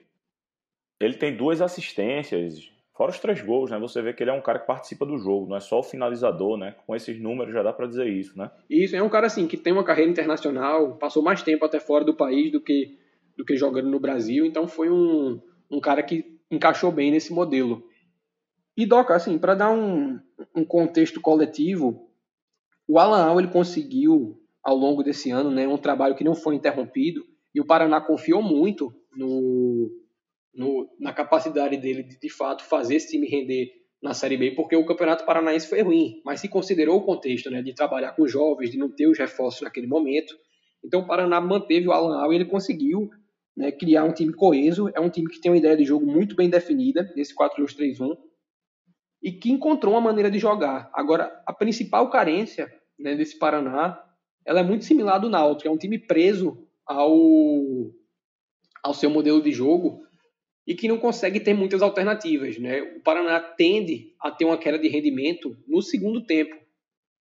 ele 1.01 1.15
tem 1.15 1.37
duas 1.37 1.61
assistências, 1.61 2.71
fora 2.95 3.11
os 3.11 3.19
três 3.19 3.43
gols, 3.43 3.71
né? 3.71 3.79
Você 3.79 4.01
vê 4.01 4.13
que 4.13 4.23
ele 4.23 4.31
é 4.31 4.35
um 4.35 4.41
cara 4.41 4.59
que 4.59 4.67
participa 4.67 5.05
do 5.05 5.19
jogo, 5.19 5.49
não 5.49 5.57
é 5.57 5.61
só 5.61 5.81
o 5.81 5.83
finalizador, 5.83 6.57
né? 6.57 6.77
Com 6.87 6.95
esses 6.95 7.21
números 7.21 7.53
já 7.53 7.63
dá 7.63 7.73
para 7.73 7.87
dizer 7.87 8.07
isso, 8.07 8.39
né? 8.39 8.51
Isso, 8.71 8.97
é 8.97 9.03
um 9.03 9.09
cara 9.09 9.27
assim 9.27 9.47
que 9.47 9.57
tem 9.57 9.73
uma 9.73 9.85
carreira 9.85 10.11
internacional, 10.11 10.97
passou 10.97 11.23
mais 11.23 11.43
tempo 11.43 11.65
até 11.65 11.81
fora 11.81 12.05
do 12.05 12.15
país 12.15 12.51
do 12.51 12.61
que 12.61 12.99
do 13.37 13.45
que 13.45 13.57
jogando 13.57 13.91
no 13.91 13.99
Brasil, 13.99 14.47
então 14.47 14.69
foi 14.69 14.89
um, 14.89 15.41
um 15.69 15.81
cara 15.81 16.05
que 16.05 16.39
encaixou 16.49 16.93
bem 16.93 17.11
nesse 17.11 17.33
modelo. 17.33 17.83
E 18.77 18.87
Doca, 18.87 19.13
assim, 19.13 19.37
para 19.39 19.57
dar 19.57 19.73
um, 19.73 20.21
um 20.55 20.65
contexto 20.65 21.21
coletivo, 21.21 22.09
o 22.87 22.97
Alan 22.97 23.25
Al 23.25 23.41
ele 23.41 23.49
conseguiu 23.49 24.41
ao 24.63 24.77
longo 24.77 25.03
desse 25.03 25.33
ano, 25.33 25.51
né? 25.51 25.67
Um 25.67 25.77
trabalho 25.77 26.15
que 26.15 26.23
não 26.23 26.35
foi 26.35 26.55
interrompido 26.55 27.25
e 27.53 27.61
o 27.61 27.67
Paraná 27.67 28.01
confiou 28.01 28.41
muito 28.41 28.95
no, 29.17 29.91
no 30.55 30.89
na 30.99 31.13
capacidade 31.13 31.77
dele 31.77 32.03
de, 32.03 32.19
de 32.19 32.29
fato 32.29 32.65
fazer 32.65 32.97
esse 32.97 33.11
time 33.11 33.27
render 33.27 33.71
na 34.03 34.13
Série 34.13 34.37
B, 34.37 34.51
porque 34.51 34.77
o 34.77 34.85
Campeonato 34.85 35.25
Paranaense 35.25 35.67
foi 35.67 35.81
ruim, 35.81 36.21
mas 36.25 36.41
se 36.41 36.49
considerou 36.49 36.99
o 36.99 37.05
contexto, 37.05 37.51
né? 37.51 37.63
De 37.63 37.75
trabalhar 37.75 38.13
com 38.13 38.27
jovens, 38.27 38.71
de 38.71 38.77
não 38.77 38.91
ter 38.91 39.07
os 39.07 39.19
reforços 39.19 39.63
naquele 39.63 39.87
momento. 39.87 40.35
Então 40.85 41.01
o 41.01 41.07
Paraná 41.07 41.41
manteve 41.41 41.89
o 41.89 41.93
Alan 41.93 42.21
Al 42.21 42.33
e 42.33 42.37
ele 42.37 42.45
conseguiu 42.45 43.09
né, 43.57 43.73
criar 43.73 44.05
um 44.05 44.13
time 44.13 44.35
coeso. 44.35 44.91
É 44.95 45.01
um 45.01 45.09
time 45.09 45.31
que 45.31 45.41
tem 45.41 45.51
uma 45.51 45.57
ideia 45.57 45.77
de 45.77 45.85
jogo 45.85 46.05
muito 46.05 46.37
bem 46.37 46.51
definida, 46.51 47.11
nesse 47.17 47.35
4-2-3-1, 47.35 48.15
e 49.23 49.33
que 49.33 49.51
encontrou 49.51 49.95
uma 49.95 50.03
maneira 50.03 50.31
de 50.31 50.39
jogar. 50.39 50.91
Agora, 50.93 51.43
a 51.47 51.53
principal 51.55 52.11
carência 52.11 52.71
né, 52.99 53.15
desse 53.17 53.39
Paraná 53.39 53.99
ela 54.47 54.61
é 54.61 54.63
muito 54.63 54.85
similar 54.85 55.19
do 55.19 55.31
Náutico, 55.31 55.67
é 55.67 55.71
um 55.71 55.79
time 55.79 55.99
preso 55.99 56.69
ao, 56.87 57.15
ao 58.83 58.93
seu 58.93 59.09
modelo 59.09 59.43
de 59.43 59.51
jogo 59.51 60.03
e 60.67 60.75
que 60.75 60.89
não 60.89 60.99
consegue 60.99 61.41
ter 61.41 61.53
muitas 61.55 61.83
alternativas, 61.83 62.59
né? 62.59 62.83
O 62.97 63.01
Paraná 63.01 63.39
tende 63.41 64.15
a 64.21 64.31
ter 64.31 64.45
uma 64.45 64.59
queda 64.59 64.79
de 64.79 64.89
rendimento 64.89 65.57
no 65.67 65.83
segundo 65.83 66.25
tempo, 66.25 66.57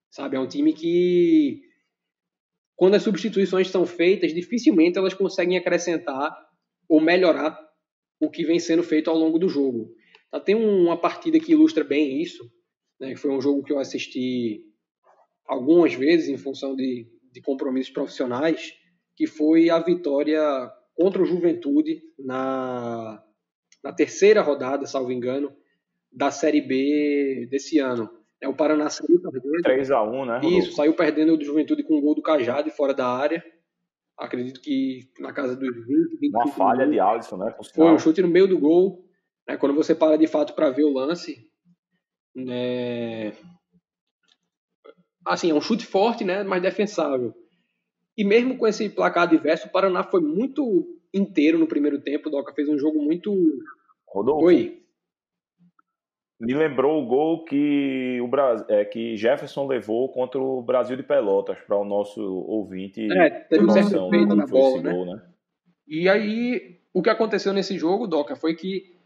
sabe? 0.10 0.38
É 0.38 0.40
um 0.40 0.48
time 0.48 0.74
que 0.74 1.62
quando 2.76 2.96
as 2.96 3.04
substituições 3.04 3.68
são 3.68 3.86
feitas, 3.86 4.34
dificilmente 4.34 4.98
elas 4.98 5.14
conseguem 5.14 5.58
acrescentar 5.58 6.34
ou 6.88 7.02
melhorar 7.02 7.60
o 8.20 8.30
que 8.30 8.46
vem 8.46 8.60
sendo 8.60 8.84
feito 8.84 9.10
ao 9.10 9.18
longo 9.18 9.38
do 9.38 9.50
jogo. 9.50 9.94
Tá, 10.32 10.40
tem 10.40 10.56
uma 10.56 10.98
partida 10.98 11.40
que 11.40 11.52
ilustra 11.52 11.84
bem 11.84 12.22
isso, 12.22 12.50
né? 13.00 13.16
Foi 13.18 13.32
um 13.32 13.42
jogo 13.42 13.64
que 13.64 13.74
eu 13.74 13.80
assisti 13.80 14.64
algumas 15.46 15.94
vezes 15.94 16.30
em 16.30 16.38
função 16.38 16.76
de, 16.76 17.06
de 17.32 17.42
compromissos 17.42 17.92
profissionais, 17.92 18.74
que 19.18 19.28
foi 19.28 19.70
a 19.70 19.80
vitória 19.80 20.42
contra 20.96 21.22
o 21.22 21.26
Juventude 21.26 22.02
na, 22.18 23.22
na 23.84 23.92
terceira 23.92 24.42
rodada, 24.42 24.86
salvo 24.86 25.12
engano, 25.12 25.52
da 26.12 26.32
Série 26.32 26.62
B 26.62 27.48
desse 27.50 27.80
ano. 27.80 28.10
É, 28.42 28.48
o 28.48 28.54
Paraná 28.54 28.90
saiu 28.90 29.22
perdendo. 29.22 29.62
3x1, 29.63 30.25
né? 30.25 30.42
Isso, 30.48 30.74
saiu 30.74 30.94
perdendo 30.94 31.38
do 31.38 31.46
Juventude 31.46 31.84
com 31.84 31.98
um 31.98 32.02
gol 32.02 32.16
do 32.16 32.22
Cajado 32.22 32.70
fora 32.72 32.94
da 32.94 33.08
área. 33.08 33.44
Acredito 34.18 34.62
que 34.62 35.10
na 35.20 35.34
casa 35.34 35.56
dos 35.56 35.75
20, 35.75 36.18
20 36.20 36.34
Uma 36.34 36.48
falha 36.48 36.88
de 36.88 37.00
Alisson, 37.00 37.38
né? 37.38 37.56
Foi 37.74 37.92
um 37.92 37.98
chute 37.98 38.22
no 38.22 38.28
meio 38.28 38.48
do 38.48 38.60
gol. 38.60 39.04
Né? 39.48 39.58
Quando 39.58 39.74
você 39.75 39.96
para 39.96 40.18
de 40.18 40.28
fato 40.28 40.54
para 40.54 40.70
ver 40.70 40.84
o 40.84 40.94
lance, 40.94 41.50
né? 42.36 43.34
assim, 45.25 45.52
é 45.52 45.54
um 45.54 45.62
chute 45.62 45.86
forte, 45.86 46.24
né, 46.24 46.44
mas 46.44 46.62
defensável. 46.62 47.34
E 48.18 48.24
mesmo 48.24 48.58
com 48.58 48.68
esse 48.68 48.90
placar 48.90 49.24
adverso, 49.24 49.68
o 49.68 49.72
Paraná 49.72 50.04
foi 50.04 50.22
muito 50.22 51.00
inteiro 51.13 51.58
no 51.58 51.67
primeiro 51.67 52.01
tempo. 52.01 52.27
O 52.27 52.32
Doca 52.32 52.53
fez 52.53 52.67
um 52.67 52.77
jogo 52.77 53.01
muito. 53.01 53.34
Rodolfo. 54.08 54.46
Oi. 54.46 54.79
Me 56.39 56.53
lembrou 56.53 57.01
o 57.01 57.05
gol 57.05 57.46
que, 57.46 58.20
o 58.22 58.27
Bra... 58.27 58.65
é, 58.67 58.84
que 58.84 59.15
Jefferson 59.15 59.65
levou 59.65 60.12
contra 60.12 60.41
o 60.41 60.62
Brasil 60.62 60.98
de 60.98 61.03
Pelotas, 61.03 61.58
para 61.62 61.77
o 61.77 61.86
nosso 61.86 62.22
ouvinte. 62.22 63.08
É, 63.13 63.29
teve 63.29 63.63
um 63.63 63.70
certo 63.70 64.10
feito 64.10 64.36
na 64.36 64.46
bola, 64.46 64.82
né? 64.82 64.91
Gol, 64.91 65.05
né? 65.05 65.22
E 65.88 66.10
aí, 66.10 66.79
o 66.93 67.01
que 67.01 67.10
aconteceu 67.10 67.53
nesse 67.53 67.77
jogo, 67.77 68.08
Doca, 68.08 68.36
foi 68.36 68.55
que, 68.55 68.98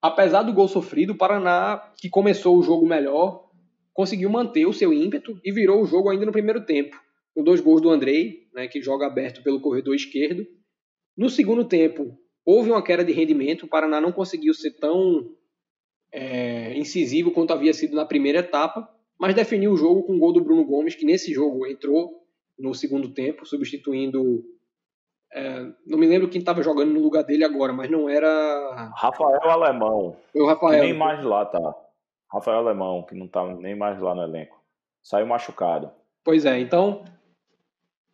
apesar 0.00 0.42
do 0.42 0.52
gol 0.52 0.68
sofrido, 0.68 1.12
o 1.12 1.18
Paraná, 1.18 1.92
que 2.00 2.08
começou 2.08 2.56
o 2.56 2.62
jogo 2.62 2.86
melhor, 2.86 3.50
conseguiu 3.92 4.30
manter 4.30 4.66
o 4.66 4.72
seu 4.72 4.92
ímpeto 4.92 5.40
e 5.44 5.50
virou 5.50 5.82
o 5.82 5.86
jogo 5.86 6.08
ainda 6.08 6.26
no 6.26 6.32
primeiro 6.32 6.64
tempo, 6.64 6.96
com 7.34 7.42
dois 7.42 7.60
gols 7.60 7.80
do 7.80 7.90
Andrei, 7.90 8.48
né, 8.54 8.68
que 8.68 8.80
joga 8.80 9.06
aberto 9.06 9.42
pelo 9.42 9.60
corredor 9.60 9.94
esquerdo. 9.94 10.46
No 11.16 11.28
segundo 11.28 11.64
tempo, 11.64 12.18
houve 12.44 12.70
uma 12.70 12.82
queda 12.82 13.04
de 13.04 13.12
rendimento, 13.12 13.64
o 13.64 13.68
Paraná 13.68 14.00
não 14.00 14.12
conseguiu 14.12 14.54
ser 14.54 14.72
tão 14.72 15.30
é, 16.12 16.76
incisivo 16.76 17.30
quanto 17.30 17.52
havia 17.52 17.72
sido 17.72 17.96
na 17.96 18.04
primeira 18.04 18.40
etapa, 18.40 18.88
mas 19.18 19.34
definiu 19.34 19.72
o 19.72 19.76
jogo 19.76 20.02
com 20.02 20.16
o 20.16 20.18
gol 20.18 20.32
do 20.32 20.42
Bruno 20.42 20.64
Gomes, 20.64 20.94
que 20.94 21.06
nesse 21.06 21.32
jogo 21.32 21.66
entrou 21.66 22.22
no 22.58 22.74
segundo 22.74 23.08
tempo, 23.12 23.46
substituindo. 23.46 24.44
É, 25.32 25.60
não 25.86 25.98
me 25.98 26.06
lembro 26.06 26.28
quem 26.28 26.40
estava 26.40 26.62
jogando 26.62 26.92
no 26.92 27.00
lugar 27.00 27.22
dele 27.22 27.44
agora, 27.44 27.72
mas 27.72 27.90
não 27.90 28.08
era. 28.08 28.92
Rafael 28.96 29.40
Alemão. 29.42 30.16
Foi 30.32 30.42
o 30.42 30.46
Rafael. 30.46 30.82
Nem 30.82 30.94
mais 30.94 31.24
lá 31.24 31.46
tá. 31.46 31.74
Rafael 32.30 32.58
Alemão, 32.58 33.02
que 33.02 33.14
não 33.14 33.26
está 33.26 33.46
nem 33.56 33.74
mais 33.74 34.00
lá 34.00 34.14
no 34.14 34.22
elenco. 34.22 34.60
Saiu 35.02 35.26
machucado. 35.26 35.90
Pois 36.24 36.44
é, 36.44 36.58
então, 36.58 37.04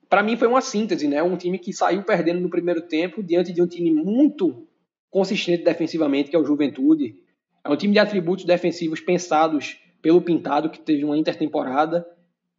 para 0.08 0.22
mim 0.22 0.36
foi 0.36 0.48
uma 0.48 0.60
síntese, 0.60 1.06
né? 1.06 1.22
Um 1.22 1.36
time 1.36 1.58
que 1.58 1.72
saiu 1.72 2.02
perdendo 2.02 2.40
no 2.40 2.50
primeiro 2.50 2.82
tempo 2.82 3.22
diante 3.22 3.52
de 3.52 3.62
um 3.62 3.66
time 3.66 3.92
muito 3.92 4.66
consistente 5.10 5.64
defensivamente, 5.64 6.30
que 6.30 6.36
é 6.36 6.38
o 6.38 6.44
Juventude. 6.44 7.16
É 7.64 7.70
um 7.70 7.76
time 7.76 7.92
de 7.92 7.98
atributos 7.98 8.44
defensivos 8.44 9.00
pensados 9.00 9.78
pelo 10.00 10.22
Pintado, 10.22 10.70
que 10.70 10.80
teve 10.80 11.04
uma 11.04 11.18
intertemporada. 11.18 12.06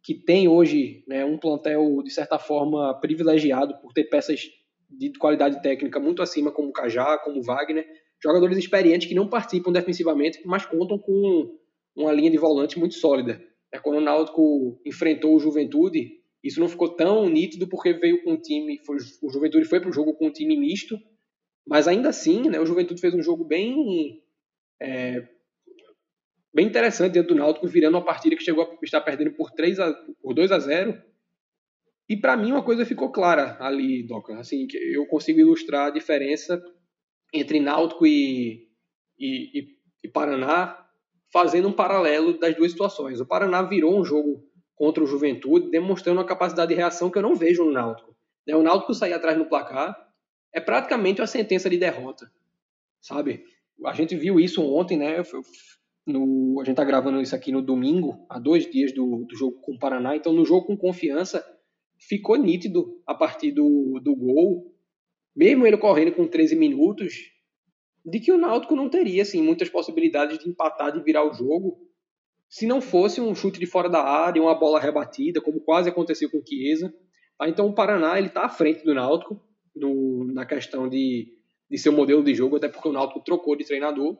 que 0.02 0.14
tem 0.14 0.48
hoje 0.48 1.04
né, 1.06 1.26
um 1.26 1.36
plantel, 1.36 2.02
de 2.02 2.10
certa 2.10 2.38
forma, 2.38 2.98
privilegiado 3.00 3.76
por 3.82 3.92
ter 3.92 4.04
peças 4.04 4.48
de 4.88 5.12
qualidade 5.18 5.60
técnica 5.60 6.00
muito 6.00 6.22
acima, 6.22 6.50
como 6.50 6.70
o 6.70 6.72
Cajá, 6.72 7.18
como 7.18 7.38
o 7.38 7.42
Wagner, 7.42 7.86
jogadores 8.22 8.56
experientes 8.56 9.06
que 9.06 9.14
não 9.14 9.28
participam 9.28 9.70
defensivamente, 9.70 10.40
mas 10.46 10.64
contam 10.64 10.98
com 10.98 11.54
uma 11.94 12.12
linha 12.12 12.30
de 12.30 12.38
volante 12.38 12.78
muito 12.78 12.94
sólida. 12.94 13.42
É, 13.72 13.78
quando 13.78 13.98
o 13.98 14.00
Náutico 14.00 14.80
enfrentou 14.86 15.36
o 15.36 15.38
Juventude, 15.38 16.19
isso 16.42 16.60
não 16.60 16.68
ficou 16.68 16.88
tão 16.88 17.28
nítido 17.28 17.68
porque 17.68 17.92
veio 17.92 18.22
com 18.22 18.32
um 18.32 18.40
time, 18.40 18.80
foi, 18.84 18.96
o 19.22 19.30
Juventude 19.30 19.66
foi 19.66 19.80
para 19.80 19.90
o 19.90 19.92
jogo 19.92 20.14
com 20.14 20.26
um 20.26 20.32
time 20.32 20.56
misto, 20.56 20.98
mas 21.66 21.86
ainda 21.86 22.08
assim, 22.08 22.48
né, 22.48 22.58
o 22.58 22.66
Juventude 22.66 23.00
fez 23.00 23.14
um 23.14 23.22
jogo 23.22 23.44
bem 23.44 24.22
é, 24.80 25.28
bem 26.52 26.66
interessante 26.66 27.12
dentro 27.12 27.34
do 27.34 27.38
Náutico, 27.38 27.68
virando 27.68 27.96
uma 27.96 28.04
partida 28.04 28.34
que 28.34 28.42
chegou 28.42 28.64
a 28.64 28.84
estar 28.84 29.00
perdendo 29.00 29.32
por 29.32 29.50
3 29.50 29.78
a, 29.78 29.92
por 30.22 30.34
2 30.34 30.50
a 30.50 30.58
0. 30.58 31.02
E 32.08 32.16
para 32.16 32.36
mim 32.36 32.52
uma 32.52 32.64
coisa 32.64 32.84
ficou 32.84 33.12
clara 33.12 33.56
ali, 33.60 34.02
Doca, 34.02 34.38
assim, 34.38 34.66
que 34.66 34.76
eu 34.76 35.06
consigo 35.06 35.38
ilustrar 35.38 35.88
a 35.88 35.90
diferença 35.90 36.60
entre 37.32 37.60
Náutico 37.60 38.04
e, 38.04 38.68
e, 39.18 39.60
e, 39.60 39.68
e 40.02 40.08
Paraná, 40.08 40.76
fazendo 41.32 41.68
um 41.68 41.72
paralelo 41.72 42.36
das 42.38 42.56
duas 42.56 42.72
situações. 42.72 43.20
O 43.20 43.26
Paraná 43.26 43.62
virou 43.62 43.96
um 43.96 44.04
jogo 44.04 44.49
contra 44.80 45.04
o 45.04 45.06
Juventude, 45.06 45.68
demonstrando 45.68 46.20
uma 46.20 46.26
capacidade 46.26 46.70
de 46.70 46.74
reação 46.74 47.10
que 47.10 47.18
eu 47.18 47.22
não 47.22 47.34
vejo 47.34 47.62
no 47.62 47.70
Náutico. 47.70 48.16
Né, 48.46 48.56
o 48.56 48.62
Náutico 48.62 48.94
sair 48.94 49.12
atrás 49.12 49.36
no 49.36 49.44
placar 49.44 49.94
é 50.54 50.58
praticamente 50.58 51.20
uma 51.20 51.26
sentença 51.26 51.68
de 51.68 51.76
derrota, 51.76 52.32
sabe? 52.98 53.44
A 53.84 53.92
gente 53.92 54.16
viu 54.16 54.40
isso 54.40 54.62
ontem, 54.62 54.96
né? 54.96 55.22
no, 56.06 56.58
a 56.62 56.64
gente 56.64 56.72
está 56.72 56.82
gravando 56.82 57.20
isso 57.20 57.36
aqui 57.36 57.52
no 57.52 57.60
domingo, 57.60 58.24
há 58.26 58.38
dois 58.38 58.70
dias 58.70 58.90
do, 58.90 59.26
do 59.26 59.36
jogo 59.36 59.60
com 59.60 59.74
o 59.74 59.78
Paraná, 59.78 60.16
então 60.16 60.32
no 60.32 60.46
jogo 60.46 60.68
com 60.68 60.76
confiança 60.78 61.44
ficou 61.98 62.36
nítido 62.36 63.02
a 63.06 63.14
partir 63.14 63.52
do, 63.52 64.00
do 64.02 64.16
gol, 64.16 64.74
mesmo 65.36 65.66
ele 65.66 65.76
correndo 65.76 66.12
com 66.12 66.26
13 66.26 66.56
minutos, 66.56 67.30
de 68.02 68.18
que 68.18 68.32
o 68.32 68.38
Náutico 68.38 68.74
não 68.74 68.88
teria 68.88 69.20
assim, 69.20 69.42
muitas 69.42 69.68
possibilidades 69.68 70.38
de 70.38 70.48
empatar, 70.48 70.90
de 70.90 71.02
virar 71.02 71.30
o 71.30 71.34
jogo, 71.34 71.89
se 72.50 72.66
não 72.66 72.80
fosse 72.80 73.20
um 73.20 73.32
chute 73.32 73.60
de 73.60 73.66
fora 73.66 73.88
da 73.88 74.02
área, 74.02 74.42
uma 74.42 74.58
bola 74.58 74.80
rebatida, 74.80 75.40
como 75.40 75.60
quase 75.60 75.88
aconteceu 75.88 76.28
com 76.28 76.38
o 76.38 76.44
Chiesa. 76.46 76.92
Tá? 77.38 77.48
Então 77.48 77.68
o 77.68 77.74
Paraná 77.74 78.18
ele 78.18 78.26
está 78.26 78.44
à 78.44 78.48
frente 78.48 78.84
do 78.84 78.92
Náutico 78.92 79.40
na 80.34 80.44
questão 80.44 80.88
de, 80.88 81.28
de 81.70 81.78
seu 81.78 81.92
modelo 81.92 82.24
de 82.24 82.34
jogo, 82.34 82.56
até 82.56 82.68
porque 82.68 82.88
o 82.88 82.92
Náutico 82.92 83.22
trocou 83.22 83.56
de 83.56 83.64
treinador. 83.64 84.18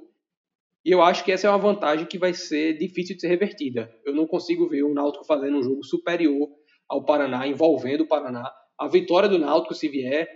E 0.85 0.93
eu 0.93 1.03
acho 1.03 1.25
que 1.25 1.33
essa 1.33 1.49
é 1.49 1.51
uma 1.51 1.59
vantagem 1.59 2.07
que 2.07 2.19
vai 2.19 2.33
ser 2.33 2.79
difícil 2.79 3.17
de 3.17 3.21
ser 3.21 3.29
revertida. 3.29 3.93
Eu 4.07 4.15
não 4.15 4.29
consigo 4.29 4.69
ver 4.69 4.85
o 4.85 4.95
Náutico 4.95 5.27
fazendo 5.27 5.59
um 5.59 5.63
jogo 5.63 5.85
superior 5.85 6.49
ao 6.89 7.05
Paraná, 7.05 7.47
envolvendo 7.49 8.03
o 8.03 8.09
Paraná. 8.09 8.49
A 8.79 8.87
vitória 8.87 9.29
do 9.29 9.39
Náutico, 9.39 9.75
se 9.75 9.89
vier, 9.89 10.29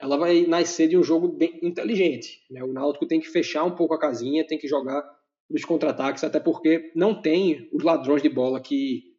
ela 0.00 0.16
vai 0.16 0.42
nascer 0.46 0.88
de 0.88 0.96
um 0.96 1.02
jogo 1.02 1.28
bem 1.28 1.58
inteligente. 1.62 2.40
Né? 2.48 2.62
O 2.62 2.72
Náutico 2.72 3.06
tem 3.06 3.18
que 3.18 3.28
fechar 3.28 3.64
um 3.64 3.74
pouco 3.74 3.92
a 3.92 3.98
casinha, 3.98 4.46
tem 4.46 4.56
que 4.56 4.68
jogar 4.68 5.02
nos 5.50 5.64
contra-ataques, 5.64 6.22
até 6.22 6.38
porque 6.38 6.92
não 6.94 7.20
tem 7.20 7.68
os 7.72 7.82
ladrões 7.82 8.22
de 8.22 8.28
bola 8.28 8.60
que 8.60 9.10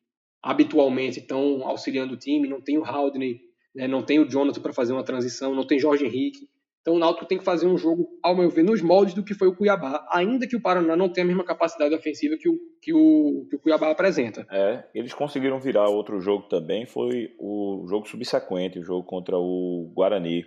habitualmente 0.41 1.19
estão 1.19 1.67
auxiliando 1.67 2.13
o 2.13 2.17
time, 2.17 2.47
não 2.47 2.61
tem 2.61 2.77
o 2.77 2.85
Haldney, 2.85 3.41
né? 3.75 3.87
não 3.87 4.01
tem 4.01 4.19
o 4.19 4.27
Jonathan 4.27 4.61
para 4.61 4.73
fazer 4.73 4.93
uma 4.93 5.03
transição, 5.03 5.53
não 5.53 5.65
tem 5.65 5.79
Jorge 5.79 6.05
Henrique. 6.05 6.49
Então 6.81 6.95
o 6.95 6.99
Náutico 6.99 7.27
tem 7.27 7.37
que 7.37 7.43
fazer 7.43 7.67
um 7.67 7.77
jogo, 7.77 8.09
ao 8.23 8.35
meu 8.35 8.49
ver, 8.49 8.63
nos 8.63 8.81
moldes 8.81 9.13
do 9.13 9.23
que 9.23 9.35
foi 9.35 9.47
o 9.47 9.55
Cuiabá, 9.55 10.07
ainda 10.11 10.47
que 10.47 10.55
o 10.55 10.61
Paraná 10.61 10.95
não 10.95 11.09
tenha 11.09 11.25
a 11.25 11.27
mesma 11.27 11.43
capacidade 11.43 11.93
ofensiva 11.93 12.35
que 12.37 12.49
o, 12.49 12.57
que 12.81 12.91
o, 12.91 13.45
que 13.47 13.55
o 13.55 13.59
Cuiabá 13.59 13.91
apresenta. 13.91 14.47
É, 14.49 14.83
eles 14.95 15.13
conseguiram 15.13 15.59
virar 15.59 15.87
outro 15.89 16.19
jogo 16.19 16.47
também, 16.47 16.87
foi 16.87 17.35
o 17.37 17.85
jogo 17.87 18.07
subsequente, 18.07 18.79
o 18.79 18.83
jogo 18.83 19.03
contra 19.03 19.37
o 19.37 19.91
Guarani. 19.93 20.43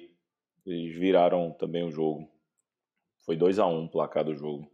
Eles 0.66 0.98
viraram 0.98 1.52
também 1.52 1.84
o 1.84 1.92
jogo. 1.92 2.28
Foi 3.24 3.36
2 3.36 3.60
a 3.60 3.66
1 3.66 3.70
um 3.70 3.84
o 3.84 3.90
placar 3.90 4.24
do 4.24 4.34
jogo. 4.34 4.68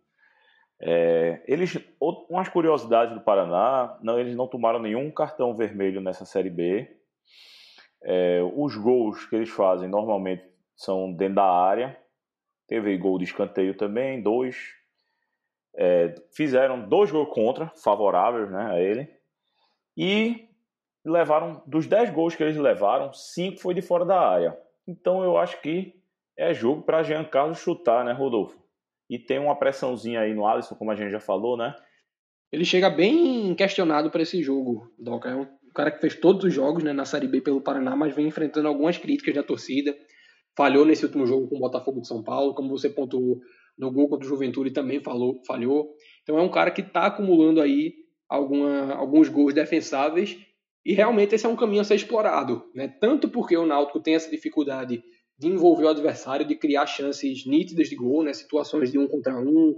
É, 0.83 1.43
eles, 1.47 1.79
umas 2.01 2.49
curiosidades 2.49 3.15
do 3.15 3.21
Paraná, 3.21 3.99
não, 4.03 4.19
eles 4.19 4.35
não 4.35 4.49
tomaram 4.49 4.79
nenhum 4.79 5.11
cartão 5.11 5.55
vermelho 5.55 6.01
nessa 6.01 6.25
Série 6.25 6.49
B. 6.49 6.89
É, 8.03 8.41
os 8.57 8.77
gols 8.77 9.27
que 9.27 9.37
eles 9.37 9.51
fazem 9.51 9.89
normalmente 9.89 10.43
são 10.75 11.13
dentro 11.13 11.37
da 11.37 11.45
área. 11.45 11.99
Teve 12.67 12.97
gol 12.97 13.19
de 13.19 13.25
escanteio 13.25 13.77
também, 13.77 14.23
dois. 14.23 14.57
É, 15.77 16.15
fizeram 16.35 16.89
dois 16.89 17.11
gols 17.11 17.29
contra, 17.33 17.71
favoráveis 17.83 18.51
né, 18.51 18.71
a 18.73 18.81
ele. 18.81 19.09
E 19.97 20.49
levaram, 21.05 21.63
dos 21.67 21.87
dez 21.87 22.11
gols 22.11 22.35
que 22.35 22.43
eles 22.43 22.57
levaram, 22.57 23.13
cinco 23.13 23.61
foi 23.61 23.75
de 23.75 23.83
fora 23.83 24.05
da 24.05 24.19
área. 24.19 24.59
Então 24.87 25.23
eu 25.23 25.37
acho 25.37 25.61
que 25.61 26.01
é 26.39 26.55
jogo 26.55 26.83
para 26.83 27.03
Jean 27.03 27.25
Carlos 27.25 27.59
chutar, 27.59 28.05
né, 28.05 28.13
Rodolfo? 28.13 28.60
E 29.11 29.19
tem 29.19 29.39
uma 29.39 29.59
pressãozinha 29.59 30.21
aí 30.21 30.33
no 30.33 30.47
Alisson, 30.47 30.75
como 30.77 30.91
a 30.91 30.95
gente 30.95 31.11
já 31.11 31.21
falou, 31.21 31.57
né? 31.57 31.75
Ele 32.51 32.65
chega 32.65 32.89
bem 32.89 33.55
questionado 33.55 34.11
para 34.11 34.23
esse 34.23 34.43
jogo, 34.43 34.91
Doca. 34.99 35.29
É 35.29 35.35
um 35.35 35.47
cara 35.75 35.91
que 35.91 36.01
fez 36.01 36.15
todos 36.15 36.45
os 36.45 36.55
jogos 36.55 36.83
né, 36.83 36.93
na 36.93 37.05
Série 37.05 37.29
B 37.29 37.41
pelo 37.41 37.61
Paraná, 37.61 37.95
mas 37.95 38.15
vem 38.15 38.27
enfrentando 38.27 38.69
algumas 38.69 38.97
críticas 38.97 39.35
da 39.35 39.43
torcida 39.43 39.95
falhou 40.57 40.85
nesse 40.85 41.05
último 41.05 41.27
jogo 41.27 41.49
com 41.49 41.57
o 41.57 41.61
Botafogo 41.61 42.01
de 42.01 42.09
São 42.09 42.23
Paulo, 42.23 42.55
como 42.55 42.69
você 42.69 42.89
pontuou 42.89 43.41
no 43.79 43.91
gol 43.91 44.09
contra 44.09 44.27
o 44.27 44.29
Juventude 44.29 44.71
também 44.71 45.01
falou, 45.01 45.41
falhou. 45.47 45.95
Então 46.23 46.39
é 46.39 46.43
um 46.43 46.51
cara 46.51 46.71
que 46.71 46.83
está 46.83 47.07
acumulando 47.07 47.61
aí 47.61 47.95
alguma, 48.29 48.93
alguns 48.95 49.29
gols 49.29 49.55
defensáveis 49.55 50.37
e 50.85 50.93
realmente 50.93 51.35
esse 51.35 51.47
é 51.47 51.49
um 51.49 51.57
caminho 51.57 51.81
a 51.81 51.85
ser 51.85 51.95
explorado, 51.95 52.65
né? 52.75 52.89
Tanto 53.01 53.29
porque 53.29 53.57
o 53.57 53.67
Náutico 53.67 54.01
tem 54.01 54.15
essa 54.15 54.31
dificuldade 54.31 55.03
de 55.41 55.49
envolver 55.49 55.85
o 55.85 55.89
adversário, 55.89 56.47
de 56.47 56.55
criar 56.55 56.87
chances 56.87 57.47
nítidas 57.47 57.89
de 57.89 57.97
gol, 57.97 58.23
né? 58.23 58.35
Situações 58.35 58.93
de 58.93 58.99
um 58.99 59.09
contra 59.09 59.35
um, 59.41 59.75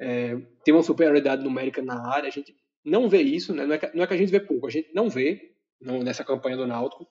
é, 0.00 0.36
tem 0.64 0.72
uma 0.72 0.82
superioridade 0.82 1.44
numérica 1.44 1.82
na 1.82 2.10
área. 2.10 2.28
A 2.28 2.32
gente 2.32 2.56
não 2.82 3.10
vê 3.10 3.20
isso, 3.20 3.54
né? 3.54 3.66
Não 3.66 3.74
é 3.74 3.78
que, 3.78 3.94
não 3.94 4.02
é 4.02 4.06
que 4.06 4.14
a 4.14 4.16
gente 4.16 4.30
vê 4.30 4.40
pouco, 4.40 4.66
a 4.66 4.70
gente 4.70 4.90
não 4.94 5.10
vê 5.10 5.52
nessa 5.78 6.24
campanha 6.24 6.56
do 6.56 6.66
Náutico. 6.66 7.06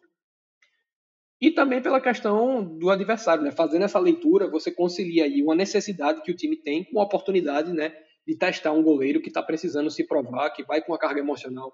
E 1.39 1.51
também 1.51 1.79
pela 1.79 2.01
questão 2.01 2.63
do 2.63 2.89
adversário, 2.89 3.43
né? 3.43 3.51
Fazendo 3.51 3.85
essa 3.85 3.99
leitura, 3.99 4.49
você 4.49 4.71
concilia 4.71 5.25
aí 5.25 5.43
uma 5.43 5.53
necessidade 5.53 6.23
que 6.23 6.31
o 6.31 6.35
time 6.35 6.57
tem 6.57 6.83
com 6.83 6.99
a 6.99 7.03
oportunidade, 7.03 7.71
né, 7.71 7.95
de 8.25 8.35
testar 8.35 8.71
um 8.71 8.81
goleiro 8.81 9.21
que 9.21 9.27
está 9.27 9.43
precisando 9.43 9.91
se 9.91 10.07
provar, 10.07 10.49
que 10.49 10.63
vai 10.63 10.81
com 10.81 10.91
uma 10.91 10.97
carga 10.97 11.19
emocional 11.19 11.71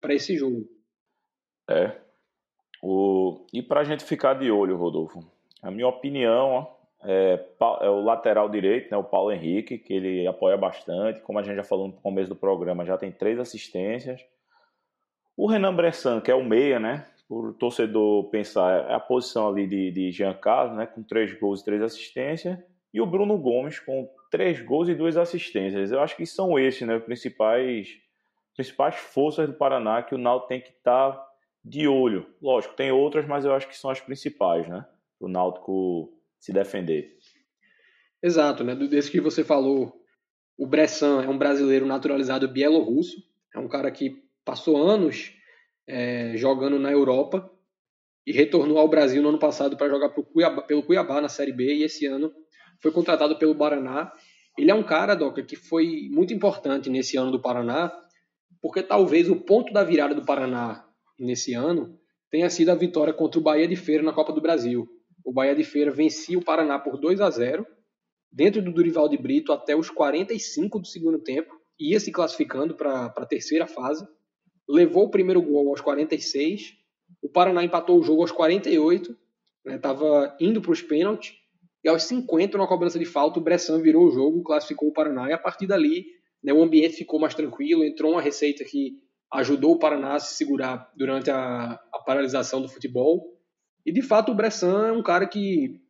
para 0.00 0.12
esse 0.12 0.36
jogo. 0.36 0.68
É. 1.70 2.00
O... 2.82 3.46
E 3.52 3.62
para 3.62 3.82
a 3.82 3.84
gente 3.84 4.04
ficar 4.04 4.34
de 4.34 4.50
olho, 4.50 4.76
Rodolfo, 4.76 5.37
a 5.62 5.70
minha 5.70 5.88
opinião 5.88 6.68
é, 7.04 7.38
é, 7.80 7.88
o 7.88 8.02
lateral 8.02 8.48
direito, 8.48 8.90
né, 8.90 8.96
o 8.96 9.04
Paulo 9.04 9.32
Henrique, 9.32 9.78
que 9.78 9.92
ele 9.92 10.26
apoia 10.26 10.56
bastante. 10.56 11.20
Como 11.20 11.38
a 11.38 11.42
gente 11.42 11.56
já 11.56 11.64
falou 11.64 11.88
no 11.88 11.94
começo 11.94 12.28
do 12.28 12.36
programa, 12.36 12.84
já 12.84 12.96
tem 12.96 13.12
três 13.12 13.38
assistências. 13.38 14.20
O 15.36 15.46
Renan 15.46 15.74
Bressan, 15.74 16.20
que 16.20 16.30
é 16.30 16.34
o 16.34 16.44
meia, 16.44 16.80
né? 16.80 17.06
por 17.28 17.52
torcedor 17.54 18.24
pensar, 18.30 18.88
é 18.88 18.94
a 18.94 18.98
posição 18.98 19.48
ali 19.48 19.66
de, 19.66 19.90
de 19.90 20.10
Jean 20.10 20.32
Carlos, 20.32 20.76
né, 20.76 20.86
com 20.86 21.02
três 21.02 21.38
gols 21.38 21.60
e 21.60 21.64
três 21.64 21.82
assistências, 21.82 22.58
e 22.92 23.00
o 23.02 23.06
Bruno 23.06 23.36
Gomes 23.36 23.78
com 23.78 24.08
três 24.30 24.60
gols 24.62 24.88
e 24.88 24.94
duas 24.94 25.16
assistências. 25.16 25.92
Eu 25.92 26.00
acho 26.00 26.16
que 26.16 26.24
são 26.24 26.58
esses, 26.58 26.88
né, 26.88 26.96
os 26.96 27.04
principais, 27.04 27.88
principais 28.54 28.94
forças 28.96 29.46
do 29.46 29.52
Paraná 29.52 30.02
que 30.02 30.14
o 30.14 30.18
Náutico 30.18 30.48
tem 30.48 30.60
que 30.60 30.70
estar 30.70 31.12
tá 31.12 31.28
de 31.62 31.86
olho. 31.86 32.26
Lógico, 32.40 32.74
tem 32.74 32.90
outras, 32.90 33.26
mas 33.26 33.44
eu 33.44 33.52
acho 33.52 33.68
que 33.68 33.76
são 33.76 33.90
as 33.90 34.00
principais, 34.00 34.66
né, 34.66 34.86
o 35.20 35.28
Náutico 35.28 36.12
se 36.38 36.52
defender. 36.52 37.16
Exato, 38.22 38.64
né, 38.64 38.74
desse 38.74 39.10
que 39.10 39.20
você 39.20 39.44
falou, 39.44 39.92
o 40.56 40.66
Bressan 40.66 41.22
é 41.22 41.28
um 41.28 41.38
brasileiro 41.38 41.86
naturalizado 41.86 42.48
bielorrusso, 42.48 43.22
é 43.54 43.58
um 43.58 43.68
cara 43.68 43.90
que 43.90 44.22
passou 44.44 44.76
anos 44.76 45.32
é, 45.86 46.36
jogando 46.36 46.78
na 46.78 46.90
Europa 46.90 47.50
e 48.26 48.32
retornou 48.32 48.78
ao 48.78 48.88
Brasil 48.88 49.22
no 49.22 49.30
ano 49.30 49.38
passado 49.38 49.76
para 49.76 49.88
jogar 49.88 50.10
Cuiabá, 50.10 50.62
pelo 50.62 50.82
Cuiabá 50.82 51.20
na 51.20 51.28
Série 51.28 51.52
B 51.52 51.76
e 51.76 51.82
esse 51.84 52.06
ano 52.06 52.32
foi 52.80 52.90
contratado 52.90 53.38
pelo 53.38 53.56
Paraná. 53.56 54.12
Ele 54.56 54.70
é 54.70 54.74
um 54.74 54.82
cara, 54.82 55.14
Doca, 55.14 55.42
que 55.42 55.56
foi 55.56 56.08
muito 56.10 56.34
importante 56.34 56.90
nesse 56.90 57.16
ano 57.16 57.30
do 57.30 57.40
Paraná, 57.40 57.92
porque 58.60 58.82
talvez 58.82 59.30
o 59.30 59.36
ponto 59.36 59.72
da 59.72 59.84
virada 59.84 60.14
do 60.14 60.24
Paraná 60.24 60.84
nesse 61.18 61.54
ano 61.54 61.98
tenha 62.30 62.50
sido 62.50 62.70
a 62.70 62.74
vitória 62.74 63.12
contra 63.12 63.38
o 63.38 63.42
Bahia 63.42 63.66
de 63.66 63.76
Feira 63.76 64.02
na 64.02 64.12
Copa 64.12 64.32
do 64.32 64.40
Brasil. 64.40 64.88
O 65.24 65.32
Bahia 65.32 65.54
de 65.54 65.64
Feira 65.64 65.90
vencia 65.90 66.38
o 66.38 66.44
Paraná 66.44 66.78
por 66.78 66.98
2 66.98 67.20
a 67.20 67.30
0 67.30 67.66
dentro 68.30 68.62
do 68.62 68.72
Durival 68.72 69.08
de 69.08 69.16
Brito 69.16 69.52
até 69.52 69.74
os 69.74 69.90
45 69.90 70.78
do 70.78 70.86
segundo 70.86 71.18
tempo, 71.18 71.54
ia 71.80 71.98
se 71.98 72.12
classificando 72.12 72.74
para 72.74 73.06
a 73.06 73.26
terceira 73.26 73.66
fase 73.66 74.06
levou 74.68 75.04
o 75.04 75.10
primeiro 75.10 75.40
gol 75.40 75.70
aos 75.70 75.80
46, 75.80 76.74
o 77.22 77.28
Paraná 77.28 77.64
empatou 77.64 77.98
o 77.98 78.02
jogo 78.02 78.20
aos 78.20 78.30
48, 78.30 79.16
estava 79.66 80.26
né, 80.26 80.36
indo 80.40 80.60
para 80.60 80.72
os 80.72 80.82
pênaltis, 80.82 81.34
e 81.82 81.88
aos 81.88 82.02
50, 82.02 82.58
na 82.58 82.66
cobrança 82.66 82.98
de 82.98 83.06
falta, 83.06 83.38
o 83.38 83.42
Bressan 83.42 83.80
virou 83.80 84.06
o 84.06 84.10
jogo, 84.10 84.42
classificou 84.42 84.88
o 84.88 84.92
Paraná, 84.92 85.28
e 85.28 85.32
a 85.32 85.38
partir 85.38 85.66
dali 85.66 86.04
né, 86.42 86.52
o 86.52 86.62
ambiente 86.62 86.96
ficou 86.96 87.18
mais 87.18 87.34
tranquilo, 87.34 87.84
entrou 87.84 88.12
uma 88.12 88.20
receita 88.20 88.64
que 88.64 88.98
ajudou 89.32 89.72
o 89.72 89.78
Paraná 89.78 90.14
a 90.14 90.18
se 90.18 90.36
segurar 90.36 90.90
durante 90.94 91.30
a, 91.30 91.80
a 91.92 91.98
paralisação 92.04 92.60
do 92.60 92.68
futebol. 92.68 93.37
E 93.88 93.92
de 93.92 94.02
fato 94.02 94.32
o 94.32 94.34
Bressan 94.34 94.88
é 94.88 94.92
um 94.92 95.02
cara 95.02 95.26
que 95.26 95.80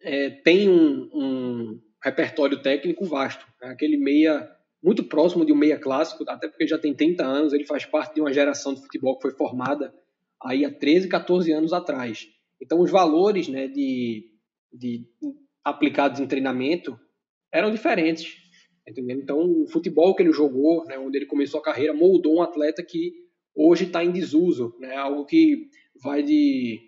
é, 0.00 0.30
tem 0.30 0.68
um, 0.68 1.10
um, 1.12 1.80
repertório 2.00 2.62
técnico 2.62 3.04
vasto. 3.04 3.44
Né? 3.60 3.70
Aquele 3.70 3.96
meia 3.96 4.48
muito 4.80 5.02
próximo 5.02 5.44
de 5.44 5.52
um 5.52 5.56
meia 5.56 5.76
clássico, 5.76 6.22
até 6.28 6.46
porque 6.46 6.64
já 6.64 6.78
tem 6.78 6.94
30 6.94 7.24
anos, 7.24 7.52
ele 7.52 7.66
faz 7.66 7.84
parte 7.84 8.14
de 8.14 8.20
uma 8.20 8.32
geração 8.32 8.72
de 8.72 8.82
futebol 8.82 9.16
que 9.16 9.22
foi 9.22 9.32
formada 9.32 9.92
aí 10.40 10.64
há 10.64 10.72
13, 10.72 11.08
14 11.08 11.50
anos 11.50 11.72
atrás. 11.72 12.28
Então 12.62 12.80
os 12.80 12.88
valores 12.88 13.48
né, 13.48 13.66
de, 13.66 14.30
de 14.72 15.04
aplicados 15.64 16.20
em 16.20 16.26
treinamento 16.28 16.96
eram 17.52 17.72
diferentes. 17.72 18.36
Entendeu? 18.88 19.18
Então 19.18 19.40
o 19.40 19.66
futebol 19.66 20.14
que 20.14 20.22
ele 20.22 20.30
jogou, 20.30 20.84
né, 20.84 20.96
onde 20.96 21.18
ele 21.18 21.26
começou 21.26 21.58
a 21.58 21.64
carreira, 21.64 21.92
moldou 21.92 22.36
um 22.36 22.42
atleta 22.42 22.80
que 22.80 23.12
hoje 23.56 23.86
está 23.86 24.04
em 24.04 24.12
desuso, 24.12 24.72
né, 24.78 24.94
algo 24.94 25.24
que 25.24 25.66
vai 26.00 26.22
de, 26.22 26.87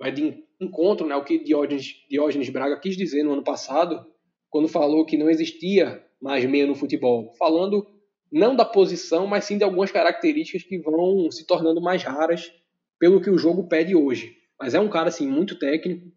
vai 0.00 0.10
de 0.10 0.42
encontro 0.58 1.06
né, 1.06 1.14
o 1.14 1.22
que 1.22 1.38
Diógenes, 1.38 1.94
Diógenes 2.08 2.48
Braga 2.48 2.80
quis 2.80 2.96
dizer 2.96 3.22
no 3.22 3.34
ano 3.34 3.44
passado, 3.44 4.04
quando 4.48 4.66
falou 4.66 5.04
que 5.04 5.18
não 5.18 5.28
existia 5.28 6.02
mais 6.20 6.44
meia 6.46 6.66
no 6.66 6.74
futebol, 6.74 7.34
falando 7.38 7.86
não 8.32 8.56
da 8.56 8.64
posição, 8.64 9.26
mas 9.26 9.44
sim 9.44 9.58
de 9.58 9.64
algumas 9.64 9.92
características 9.92 10.62
que 10.62 10.78
vão 10.78 11.30
se 11.30 11.46
tornando 11.46 11.82
mais 11.82 12.02
raras 12.02 12.50
pelo 12.98 13.20
que 13.20 13.28
o 13.28 13.38
jogo 13.38 13.68
pede 13.68 13.94
hoje. 13.94 14.36
Mas 14.58 14.74
é 14.74 14.80
um 14.80 14.88
cara 14.88 15.08
assim 15.08 15.26
muito 15.26 15.58
técnico, 15.58 16.10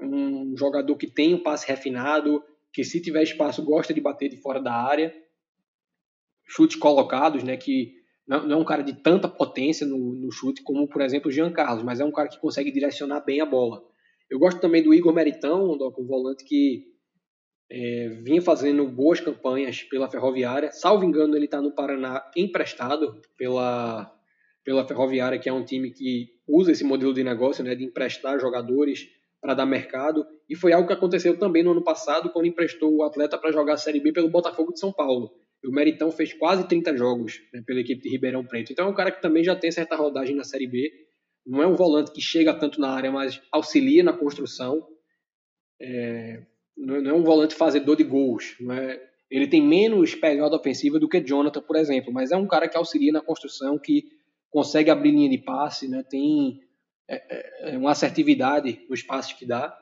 um 0.00 0.56
jogador 0.56 0.96
que 0.96 1.06
tem 1.06 1.34
um 1.34 1.42
passe 1.42 1.66
refinado, 1.66 2.42
que 2.72 2.84
se 2.84 3.00
tiver 3.00 3.22
espaço 3.22 3.64
gosta 3.64 3.94
de 3.94 4.00
bater 4.00 4.28
de 4.28 4.36
fora 4.36 4.60
da 4.60 4.72
área, 4.72 5.14
chutes 6.46 6.76
colocados, 6.76 7.42
né, 7.42 7.56
que 7.56 7.99
não, 8.30 8.52
é 8.52 8.56
um 8.56 8.64
cara 8.64 8.84
de 8.84 8.92
tanta 8.92 9.26
potência 9.26 9.84
no, 9.84 9.98
no 9.98 10.30
chute 10.30 10.62
como, 10.62 10.86
por 10.86 11.02
exemplo, 11.02 11.28
o 11.28 11.32
Jean 11.32 11.50
Carlos, 11.50 11.82
mas 11.82 11.98
é 11.98 12.04
um 12.04 12.12
cara 12.12 12.28
que 12.28 12.38
consegue 12.38 12.70
direcionar 12.70 13.24
bem 13.24 13.40
a 13.40 13.46
bola. 13.46 13.82
Eu 14.30 14.38
gosto 14.38 14.60
também 14.60 14.84
do 14.84 14.94
Igor 14.94 15.12
Meritão, 15.12 15.72
um 15.72 16.06
volante 16.06 16.44
que 16.44 16.84
é, 17.68 18.08
vinha 18.22 18.40
fazendo 18.40 18.86
boas 18.86 19.18
campanhas 19.20 19.82
pela 19.82 20.08
Ferroviária. 20.08 20.70
Salvo 20.70 21.04
engano, 21.04 21.34
ele 21.34 21.46
está 21.46 21.60
no 21.60 21.74
Paraná 21.74 22.24
emprestado 22.36 23.20
pela, 23.36 24.08
pela 24.64 24.86
Ferroviária, 24.86 25.36
que 25.36 25.48
é 25.48 25.52
um 25.52 25.64
time 25.64 25.90
que 25.90 26.28
usa 26.46 26.70
esse 26.70 26.84
modelo 26.84 27.12
de 27.12 27.24
negócio, 27.24 27.64
né, 27.64 27.74
de 27.74 27.84
emprestar 27.84 28.38
jogadores 28.38 29.08
para 29.40 29.54
dar 29.54 29.66
mercado. 29.66 30.24
E 30.48 30.54
foi 30.54 30.72
algo 30.72 30.86
que 30.86 30.94
aconteceu 30.94 31.36
também 31.36 31.64
no 31.64 31.72
ano 31.72 31.82
passado, 31.82 32.30
quando 32.30 32.46
emprestou 32.46 32.94
o 32.94 33.02
atleta 33.02 33.36
para 33.36 33.50
jogar 33.50 33.74
a 33.74 33.76
Série 33.76 33.98
B 33.98 34.12
pelo 34.12 34.30
Botafogo 34.30 34.72
de 34.72 34.78
São 34.78 34.92
Paulo. 34.92 35.32
O 35.64 35.70
Meritão 35.70 36.10
fez 36.10 36.32
quase 36.32 36.66
30 36.66 36.96
jogos 36.96 37.40
né, 37.52 37.62
pela 37.66 37.80
equipe 37.80 38.02
de 38.02 38.08
Ribeirão 38.08 38.44
Preto. 38.44 38.72
Então 38.72 38.86
é 38.86 38.88
um 38.88 38.94
cara 38.94 39.10
que 39.10 39.20
também 39.20 39.44
já 39.44 39.54
tem 39.54 39.70
certa 39.70 39.96
rodagem 39.96 40.34
na 40.34 40.44
Série 40.44 40.66
B. 40.66 40.90
Não 41.46 41.62
é 41.62 41.66
um 41.66 41.76
volante 41.76 42.12
que 42.12 42.20
chega 42.20 42.54
tanto 42.54 42.80
na 42.80 42.90
área, 42.90 43.10
mas 43.10 43.40
auxilia 43.52 44.02
na 44.02 44.12
construção. 44.12 44.86
É, 45.80 46.42
não 46.76 46.96
é 46.96 47.14
um 47.14 47.22
volante 47.22 47.54
fazedor 47.54 47.96
de 47.96 48.04
gols. 48.04 48.56
É, 48.70 49.00
ele 49.30 49.46
tem 49.46 49.62
menos 49.62 50.14
pegada 50.14 50.56
ofensiva 50.56 50.98
do 50.98 51.08
que 51.08 51.20
Jonathan, 51.20 51.62
por 51.62 51.76
exemplo, 51.76 52.12
mas 52.12 52.32
é 52.32 52.36
um 52.36 52.46
cara 52.46 52.68
que 52.68 52.76
auxilia 52.76 53.12
na 53.12 53.20
construção, 53.20 53.78
que 53.78 54.04
consegue 54.50 54.90
abrir 54.90 55.12
linha 55.12 55.30
de 55.30 55.38
passe, 55.38 55.88
né, 55.88 56.02
tem 56.02 56.60
é, 57.08 57.14
é, 57.14 57.74
é 57.74 57.78
uma 57.78 57.92
assertividade 57.92 58.84
nos 58.88 59.02
passes 59.02 59.32
que 59.32 59.46
dá. 59.46 59.76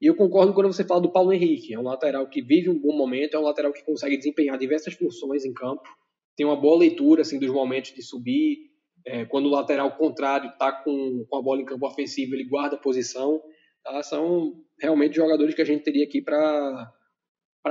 E 0.00 0.06
eu 0.06 0.14
concordo 0.14 0.52
quando 0.52 0.72
você 0.72 0.84
fala 0.84 1.00
do 1.00 1.10
Paulo 1.10 1.32
Henrique. 1.32 1.72
É 1.72 1.78
um 1.78 1.82
lateral 1.82 2.28
que 2.28 2.42
vive 2.42 2.68
um 2.68 2.78
bom 2.78 2.96
momento, 2.96 3.34
é 3.34 3.38
um 3.38 3.44
lateral 3.44 3.72
que 3.72 3.84
consegue 3.84 4.16
desempenhar 4.16 4.58
diversas 4.58 4.94
funções 4.94 5.44
em 5.44 5.54
campo, 5.54 5.88
tem 6.36 6.44
uma 6.44 6.60
boa 6.60 6.78
leitura 6.78 7.22
assim, 7.22 7.38
dos 7.38 7.50
momentos 7.50 7.92
de 7.94 8.02
subir. 8.02 8.58
É, 9.06 9.24
quando 9.24 9.46
o 9.46 9.50
lateral 9.50 9.96
contrário 9.96 10.50
está 10.50 10.70
com, 10.70 11.24
com 11.28 11.36
a 11.36 11.42
bola 11.42 11.62
em 11.62 11.64
campo 11.64 11.86
ofensivo, 11.86 12.34
ele 12.34 12.44
guarda 12.44 12.76
a 12.76 12.78
posição. 12.78 13.40
Tá? 13.82 14.02
São 14.02 14.52
realmente 14.78 15.16
jogadores 15.16 15.54
que 15.54 15.62
a 15.62 15.64
gente 15.66 15.82
teria 15.82 16.04
aqui 16.04 16.20
para 16.20 16.92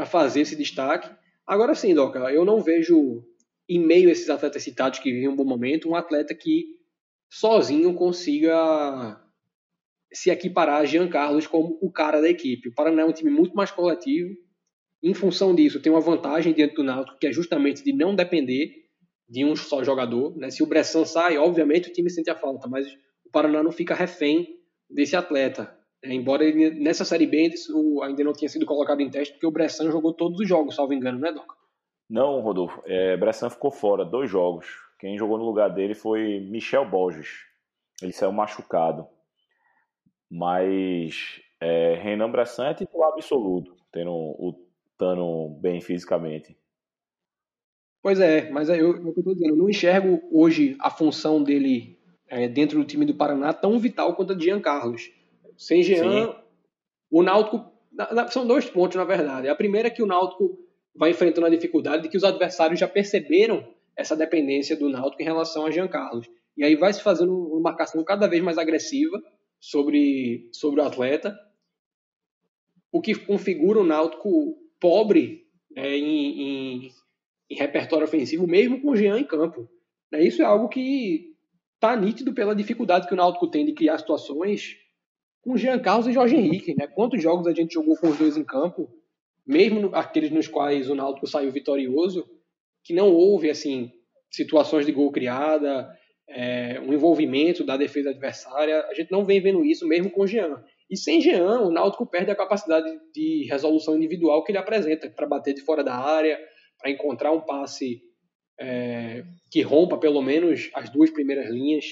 fazer 0.05 0.41
esse 0.41 0.55
destaque. 0.55 1.09
Agora 1.45 1.75
sim, 1.75 1.93
Doca, 1.93 2.19
eu 2.31 2.43
não 2.43 2.59
vejo, 2.59 3.23
em 3.69 3.79
meio 3.79 4.09
a 4.09 4.11
esses 4.11 4.29
atletas 4.29 4.63
citados 4.63 4.97
que 4.97 5.11
vivem 5.11 5.29
um 5.29 5.35
bom 5.35 5.45
momento, 5.45 5.89
um 5.89 5.95
atleta 5.95 6.33
que 6.33 6.65
sozinho 7.29 7.93
consiga 7.93 9.21
se 10.15 10.29
equiparar 10.29 10.81
a 10.81 10.85
Jean 10.85 11.07
Carlos 11.09 11.45
como 11.45 11.77
o 11.81 11.91
cara 11.91 12.21
da 12.21 12.29
equipe. 12.29 12.69
O 12.69 12.73
Paraná 12.73 13.01
é 13.01 13.05
um 13.05 13.11
time 13.11 13.29
muito 13.29 13.55
mais 13.55 13.69
coletivo. 13.69 14.33
Em 15.03 15.13
função 15.13 15.53
disso, 15.53 15.81
tem 15.81 15.91
uma 15.91 16.01
vantagem 16.01 16.53
diante 16.53 16.75
do 16.75 16.83
Náutico, 16.83 17.19
que 17.19 17.27
é 17.27 17.31
justamente 17.31 17.83
de 17.83 17.93
não 17.93 18.15
depender 18.15 18.71
de 19.27 19.43
um 19.43 19.55
só 19.55 19.83
jogador. 19.83 20.35
Né? 20.37 20.49
Se 20.49 20.63
o 20.63 20.65
Bressan 20.65 21.05
sai, 21.05 21.37
obviamente 21.37 21.89
o 21.89 21.93
time 21.93 22.09
sente 22.09 22.29
a 22.29 22.35
falta, 22.35 22.67
mas 22.67 22.87
o 23.25 23.29
Paraná 23.31 23.61
não 23.61 23.71
fica 23.71 23.93
refém 23.93 24.47
desse 24.89 25.15
atleta. 25.15 25.77
É, 26.01 26.13
embora 26.13 26.45
ele, 26.45 26.71
nessa 26.71 27.03
Série 27.03 27.27
B 27.27 27.51
ainda 28.03 28.23
não 28.23 28.33
tinha 28.33 28.49
sido 28.49 28.65
colocado 28.65 29.01
em 29.01 29.09
teste, 29.09 29.33
porque 29.33 29.47
o 29.47 29.51
Bressan 29.51 29.91
jogou 29.91 30.13
todos 30.13 30.39
os 30.39 30.47
jogos, 30.47 30.75
salvo 30.75 30.93
engano, 30.93 31.19
né, 31.19 31.31
Doc? 31.31 31.51
Não, 32.09 32.39
Rodolfo. 32.39 32.81
É, 32.85 33.17
Bressan 33.17 33.49
ficou 33.49 33.71
fora, 33.71 34.05
dois 34.05 34.29
jogos. 34.29 34.67
Quem 34.99 35.17
jogou 35.17 35.37
no 35.37 35.45
lugar 35.45 35.69
dele 35.69 35.93
foi 35.93 36.39
Michel 36.39 36.89
Borges. 36.89 37.29
Ele 38.01 38.13
saiu 38.13 38.31
machucado. 38.31 39.07
Mas 40.29 41.41
é, 41.59 41.95
Renan 41.95 42.29
Bressan 42.29 42.67
é 42.67 42.73
titular 42.73 43.11
absoluto, 43.13 43.75
tendo 43.91 44.11
o 44.11 44.53
Tano 44.97 45.49
bem 45.59 45.81
fisicamente. 45.81 46.57
Pois 48.01 48.19
é, 48.19 48.49
mas 48.51 48.69
é, 48.69 48.79
eu, 48.79 48.95
é 48.95 48.99
eu 48.99 49.09
estou 49.09 49.33
dizendo, 49.33 49.53
eu 49.53 49.57
não 49.57 49.69
enxergo 49.69 50.21
hoje 50.31 50.75
a 50.79 50.91
função 50.91 51.41
dele 51.41 51.97
é, 52.27 52.47
dentro 52.47 52.77
do 52.77 52.85
time 52.85 53.05
do 53.05 53.15
Paraná 53.15 53.51
tão 53.51 53.79
vital 53.79 54.15
quanto 54.15 54.33
a 54.33 54.35
de 54.35 54.45
Jean 54.45 54.59
Carlos. 54.61 55.11
Sem 55.57 55.81
Jean, 55.81 56.27
Sim. 56.27 56.35
o 57.09 57.23
Náutico. 57.23 57.73
São 58.29 58.45
dois 58.45 58.69
pontos, 58.69 58.97
na 58.97 59.05
verdade. 59.05 59.47
A 59.47 59.55
primeira 59.55 59.87
é 59.87 59.91
que 59.91 60.03
o 60.03 60.05
Náutico 60.05 60.57
vai 60.95 61.11
enfrentando 61.11 61.47
a 61.47 61.49
dificuldade 61.49 62.03
de 62.03 62.09
que 62.09 62.17
os 62.17 62.23
adversários 62.23 62.79
já 62.79 62.87
perceberam 62.87 63.65
essa 63.95 64.15
dependência 64.15 64.75
do 64.75 64.89
Náutico 64.89 65.21
em 65.21 65.25
relação 65.25 65.65
a 65.65 65.71
Jean 65.71 65.87
Carlos. 65.87 66.29
E 66.57 66.63
aí 66.63 66.75
vai 66.75 66.93
se 66.93 67.01
fazendo 67.01 67.33
uma 67.33 67.59
marcação 67.59 68.03
cada 68.03 68.27
vez 68.27 68.43
mais 68.43 68.57
agressiva 68.57 69.21
sobre, 69.59 70.49
sobre 70.51 70.81
o 70.81 70.83
atleta, 70.83 71.37
o 72.91 73.01
que 73.01 73.15
configura 73.15 73.79
o 73.79 73.83
Náutico 73.83 74.57
pobre 74.79 75.47
né, 75.71 75.97
em, 75.97 76.41
em, 76.41 76.91
em, 77.49 77.55
repertório 77.55 78.05
ofensivo, 78.05 78.47
mesmo 78.47 78.81
com 78.81 78.91
o 78.91 78.95
Jean 78.95 79.19
em 79.19 79.23
campo. 79.23 79.69
Né, 80.11 80.23
isso 80.23 80.41
é 80.41 80.45
algo 80.45 80.69
que 80.69 81.35
está 81.75 81.95
nítido 81.95 82.33
pela 82.33 82.55
dificuldade 82.55 83.07
que 83.07 83.13
o 83.13 83.17
Náutico 83.17 83.49
tem 83.49 83.65
de 83.65 83.73
criar 83.73 83.97
situações 83.97 84.77
com 85.41 85.57
Jean 85.57 85.77
Carlos 85.79 86.07
e 86.07 86.13
Jorge 86.13 86.35
Henrique. 86.35 86.73
Né? 86.75 86.87
Quantos 86.87 87.21
jogos 87.21 87.47
a 87.47 87.53
gente 87.53 87.73
jogou 87.73 87.97
com 87.97 88.09
os 88.09 88.17
dois 88.17 88.37
em 88.37 88.43
campo, 88.43 88.89
mesmo 89.45 89.93
aqueles 89.93 90.31
nos 90.31 90.47
quais 90.47 90.89
o 90.89 90.95
Náutico 90.95 91.27
saiu 91.27 91.51
vitorioso, 91.51 92.27
que 92.83 92.93
não 92.93 93.11
houve 93.11 93.49
assim 93.49 93.91
situações 94.31 94.85
de 94.85 94.91
gol 94.91 95.11
criada, 95.11 95.87
é, 96.27 96.79
um 96.79 96.93
envolvimento 96.93 97.63
da 97.63 97.77
defesa 97.77 98.09
adversária. 98.09 98.85
A 98.89 98.93
gente 98.93 99.11
não 99.11 99.25
vem 99.25 99.41
vendo 99.41 99.63
isso 99.63 99.87
mesmo 99.87 100.09
com 100.09 100.27
Jean. 100.27 100.63
E 100.89 100.97
sem 100.97 101.21
Jean, 101.21 101.61
o 101.61 101.71
Náutico 101.71 102.05
perde 102.05 102.31
a 102.31 102.35
capacidade 102.35 102.87
de 103.13 103.47
resolução 103.49 103.95
individual 103.95 104.43
que 104.43 104.51
ele 104.51 104.59
apresenta 104.59 105.09
para 105.09 105.27
bater 105.27 105.53
de 105.53 105.61
fora 105.61 105.83
da 105.83 105.95
área, 105.95 106.39
para 106.79 106.91
encontrar 106.91 107.31
um 107.31 107.41
passe 107.41 108.01
é, 108.59 109.23
que 109.51 109.61
rompa 109.61 109.97
pelo 109.97 110.21
menos 110.21 110.69
as 110.73 110.89
duas 110.89 111.09
primeiras 111.09 111.49
linhas, 111.49 111.85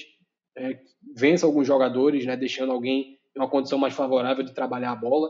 é, 0.56 0.78
vença 1.14 1.46
alguns 1.46 1.66
jogadores, 1.66 2.24
né, 2.24 2.36
deixando 2.36 2.72
alguém 2.72 3.18
em 3.36 3.40
uma 3.40 3.50
condição 3.50 3.78
mais 3.78 3.94
favorável 3.94 4.44
de 4.44 4.54
trabalhar 4.54 4.92
a 4.92 4.96
bola. 4.96 5.28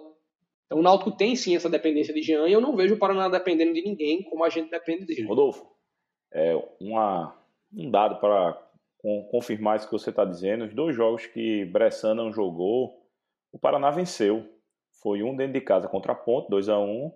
Então 0.67 0.79
o 0.79 0.83
Náutico 0.83 1.13
tem 1.13 1.35
sim 1.35 1.57
essa 1.57 1.71
dependência 1.71 2.13
de 2.13 2.23
Jean 2.23 2.47
e 2.47 2.53
eu 2.53 2.61
não 2.61 2.77
vejo 2.77 2.95
o 2.95 2.99
Paraná 2.99 3.29
dependendo 3.29 3.73
de 3.73 3.83
ninguém 3.83 4.23
como 4.23 4.45
a 4.45 4.51
gente 4.51 4.71
depende 4.71 5.07
dele. 5.07 5.23
Rodolfo, 5.23 5.67
é 6.33 6.55
uma, 6.81 7.35
um 7.75 7.91
dado 7.91 8.21
para 8.21 8.64
confirmar 9.31 9.77
isso 9.77 9.87
que 9.87 9.93
você 9.93 10.11
está 10.11 10.25
dizendo, 10.25 10.65
os 10.65 10.75
dois 10.75 10.97
jogos 10.97 11.27
que 11.27 11.65
Bressan 11.67 12.15
não 12.15 12.33
jogou, 12.33 13.03
o 13.53 13.59
Paraná 13.59 13.91
venceu. 13.91 14.49
Foi 15.03 15.23
um 15.23 15.37
dentro 15.37 15.53
de 15.53 15.61
casa 15.61 15.89
contra 15.89 16.13
a 16.13 16.15
Ponte, 16.15 16.49
2 16.49 16.69
a 16.69 16.79
1 16.79 17.13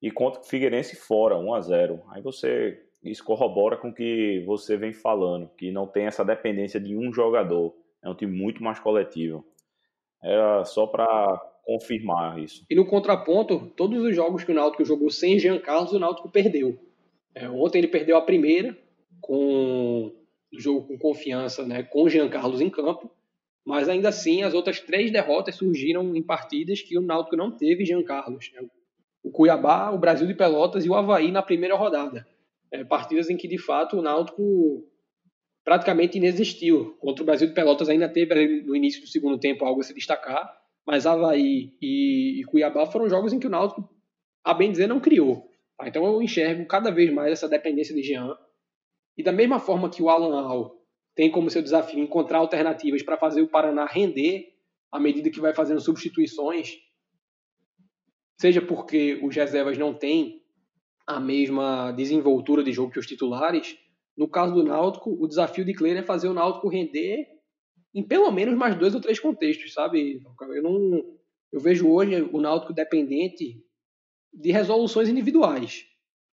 e 0.00 0.10
contra 0.10 0.40
o 0.40 0.44
Figueirense 0.44 0.94
fora, 0.96 1.36
1 1.36 1.54
a 1.54 1.60
0 1.60 2.02
Aí 2.10 2.22
você, 2.22 2.80
isso 3.02 3.24
corrobora 3.24 3.76
com 3.76 3.88
o 3.88 3.94
que 3.94 4.42
você 4.46 4.76
vem 4.76 4.92
falando, 4.92 5.50
que 5.56 5.72
não 5.72 5.86
tem 5.86 6.06
essa 6.06 6.24
dependência 6.24 6.78
de 6.78 6.96
um 6.96 7.12
jogador. 7.12 7.74
É 8.02 8.08
um 8.08 8.14
time 8.14 8.32
muito 8.32 8.62
mais 8.62 8.78
coletivo. 8.78 9.44
Era 10.22 10.64
só 10.64 10.86
para 10.86 11.40
confirmar 11.64 12.38
isso. 12.38 12.64
E 12.70 12.74
no 12.74 12.86
contraponto, 12.86 13.72
todos 13.76 14.02
os 14.04 14.14
jogos 14.14 14.44
que 14.44 14.52
o 14.52 14.54
Náutico 14.54 14.84
jogou 14.84 15.10
sem 15.10 15.38
Jean 15.38 15.58
Carlos, 15.58 15.92
o 15.92 15.98
Náutico 15.98 16.28
perdeu. 16.28 16.78
É, 17.34 17.48
ontem 17.48 17.78
ele 17.78 17.88
perdeu 17.88 18.16
a 18.16 18.22
primeira, 18.22 18.76
com 19.20 20.12
jogo 20.58 20.86
com 20.86 20.98
confiança, 20.98 21.66
né, 21.66 21.82
com 21.82 22.08
Jean 22.08 22.28
Carlos 22.28 22.60
em 22.60 22.70
campo, 22.70 23.10
mas 23.64 23.88
ainda 23.88 24.08
assim 24.08 24.42
as 24.42 24.54
outras 24.54 24.80
três 24.80 25.10
derrotas 25.10 25.54
surgiram 25.54 26.14
em 26.16 26.22
partidas 26.22 26.82
que 26.82 26.98
o 26.98 27.02
Náutico 27.02 27.36
não 27.36 27.50
teve 27.50 27.84
Jean 27.84 28.02
Carlos. 28.02 28.50
Né? 28.52 28.66
O 29.22 29.30
Cuiabá, 29.30 29.90
o 29.90 29.98
Brasil 29.98 30.26
de 30.26 30.34
Pelotas 30.34 30.84
e 30.84 30.88
o 30.88 30.94
Havaí 30.94 31.30
na 31.30 31.42
primeira 31.42 31.76
rodada. 31.76 32.26
É, 32.70 32.82
partidas 32.84 33.30
em 33.30 33.36
que 33.36 33.46
de 33.46 33.58
fato 33.58 33.98
o 33.98 34.02
Náutico 34.02 34.84
praticamente 35.64 36.18
inexistiu. 36.18 36.96
Contra 37.00 37.22
o 37.22 37.26
Brasil 37.26 37.48
de 37.48 37.54
Pelotas 37.54 37.88
ainda 37.88 38.08
teve 38.08 38.62
no 38.62 38.74
início 38.74 39.00
do 39.00 39.06
segundo 39.06 39.38
tempo 39.38 39.64
algo 39.64 39.80
a 39.80 39.84
se 39.84 39.94
destacar, 39.94 40.52
mas 40.84 41.06
Havaí 41.06 41.72
e, 41.80 42.40
e 42.40 42.44
Cuiabá 42.44 42.86
foram 42.86 43.08
jogos 43.08 43.32
em 43.32 43.38
que 43.38 43.46
o 43.46 43.50
Náutico, 43.50 43.88
a 44.42 44.52
bem 44.52 44.72
dizer, 44.72 44.88
não 44.88 44.98
criou. 44.98 45.48
Tá? 45.78 45.86
Então 45.86 46.04
eu 46.04 46.20
enxergo 46.20 46.66
cada 46.66 46.90
vez 46.90 47.12
mais 47.12 47.32
essa 47.32 47.48
dependência 47.48 47.94
de 47.94 48.02
Jean. 48.02 48.36
E 49.16 49.22
da 49.22 49.32
mesma 49.32 49.58
forma 49.58 49.90
que 49.90 50.02
o 50.02 50.08
Alan 50.08 50.40
Al 50.40 50.82
tem 51.14 51.30
como 51.30 51.50
seu 51.50 51.62
desafio 51.62 52.00
encontrar 52.00 52.38
alternativas 52.38 53.02
para 53.02 53.18
fazer 53.18 53.42
o 53.42 53.48
Paraná 53.48 53.84
render 53.84 54.52
à 54.90 54.98
medida 54.98 55.30
que 55.30 55.40
vai 55.40 55.54
fazendo 55.54 55.80
substituições, 55.80 56.78
seja 58.40 58.60
porque 58.60 59.20
os 59.22 59.34
reservas 59.34 59.78
não 59.78 59.94
têm 59.94 60.42
a 61.06 61.18
mesma 61.20 61.92
desenvoltura 61.92 62.62
de 62.62 62.72
jogo 62.72 62.92
que 62.92 62.98
os 62.98 63.06
titulares, 63.06 63.76
no 64.16 64.28
caso 64.28 64.54
do 64.54 64.62
Náutico, 64.62 65.10
o 65.10 65.26
desafio 65.26 65.64
de 65.64 65.74
Kleiner 65.74 66.02
é 66.02 66.06
fazer 66.06 66.28
o 66.28 66.34
Náutico 66.34 66.68
render 66.68 67.26
em 67.94 68.02
pelo 68.02 68.30
menos 68.30 68.56
mais 68.56 68.74
dois 68.78 68.94
ou 68.94 69.00
três 69.00 69.20
contextos, 69.20 69.72
sabe? 69.72 70.22
Eu 70.40 70.62
não, 70.62 71.04
eu 71.52 71.60
vejo 71.60 71.90
hoje 71.90 72.22
o 72.32 72.40
Náutico 72.40 72.72
dependente 72.72 73.62
de 74.32 74.50
resoluções 74.50 75.08
individuais. 75.08 75.86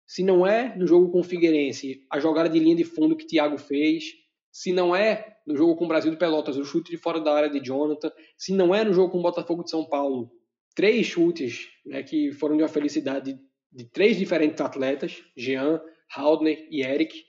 Se 0.05 0.23
não 0.23 0.45
é 0.45 0.75
no 0.75 0.85
jogo 0.85 1.11
com 1.11 1.19
o 1.19 1.23
Figueirense, 1.23 2.05
a 2.11 2.19
jogada 2.19 2.49
de 2.49 2.59
linha 2.59 2.75
de 2.75 2.83
fundo 2.83 3.15
que 3.15 3.25
Thiago 3.25 3.57
fez, 3.57 4.03
se 4.51 4.71
não 4.71 4.95
é 4.95 5.37
no 5.47 5.55
jogo 5.55 5.75
com 5.75 5.85
o 5.85 5.87
Brasil 5.87 6.11
de 6.11 6.17
Pelotas, 6.17 6.57
o 6.57 6.63
chute 6.63 6.91
de 6.91 6.97
fora 6.97 7.19
da 7.19 7.33
área 7.33 7.49
de 7.49 7.59
Jonathan, 7.59 8.11
se 8.37 8.53
não 8.53 8.73
é 8.73 8.83
no 8.83 8.93
jogo 8.93 9.11
com 9.11 9.19
o 9.19 9.23
Botafogo 9.23 9.63
de 9.63 9.69
São 9.69 9.85
Paulo, 9.85 10.31
três 10.75 11.07
chutes 11.07 11.69
né, 11.85 12.03
que 12.03 12.31
foram 12.33 12.55
de 12.55 12.63
uma 12.63 12.69
felicidade 12.69 13.37
de, 13.71 13.85
três 13.85 14.17
diferentes 14.17 14.61
atletas, 14.61 15.23
Jean, 15.35 15.81
Haldner 16.15 16.67
e 16.69 16.83
Eric, 16.83 17.23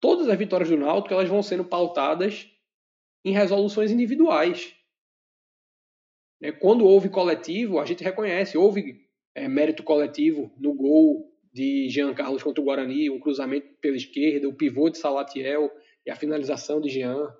todas 0.00 0.28
as 0.28 0.38
vitórias 0.38 0.68
do 0.68 0.76
Náutico 0.76 1.14
elas 1.14 1.28
vão 1.28 1.42
sendo 1.42 1.64
pautadas 1.64 2.46
em 3.24 3.32
resoluções 3.32 3.90
individuais. 3.90 4.74
Né, 6.40 6.52
quando 6.52 6.84
houve 6.84 7.08
coletivo, 7.08 7.78
a 7.78 7.86
gente 7.86 8.04
reconhece, 8.04 8.58
houve 8.58 9.00
é, 9.34 9.48
mérito 9.48 9.82
coletivo 9.82 10.52
no 10.58 10.74
gol 10.74 11.33
de 11.54 11.88
Jean 11.88 12.12
Carlos 12.12 12.42
contra 12.42 12.60
o 12.60 12.64
Guarani, 12.64 13.08
um 13.08 13.20
cruzamento 13.20 13.68
pela 13.80 13.96
esquerda, 13.96 14.48
o 14.48 14.54
pivô 14.54 14.90
de 14.90 14.98
Salatiel 14.98 15.70
e 16.04 16.10
a 16.10 16.16
finalização 16.16 16.80
de 16.80 16.88
Jean. 16.88 17.32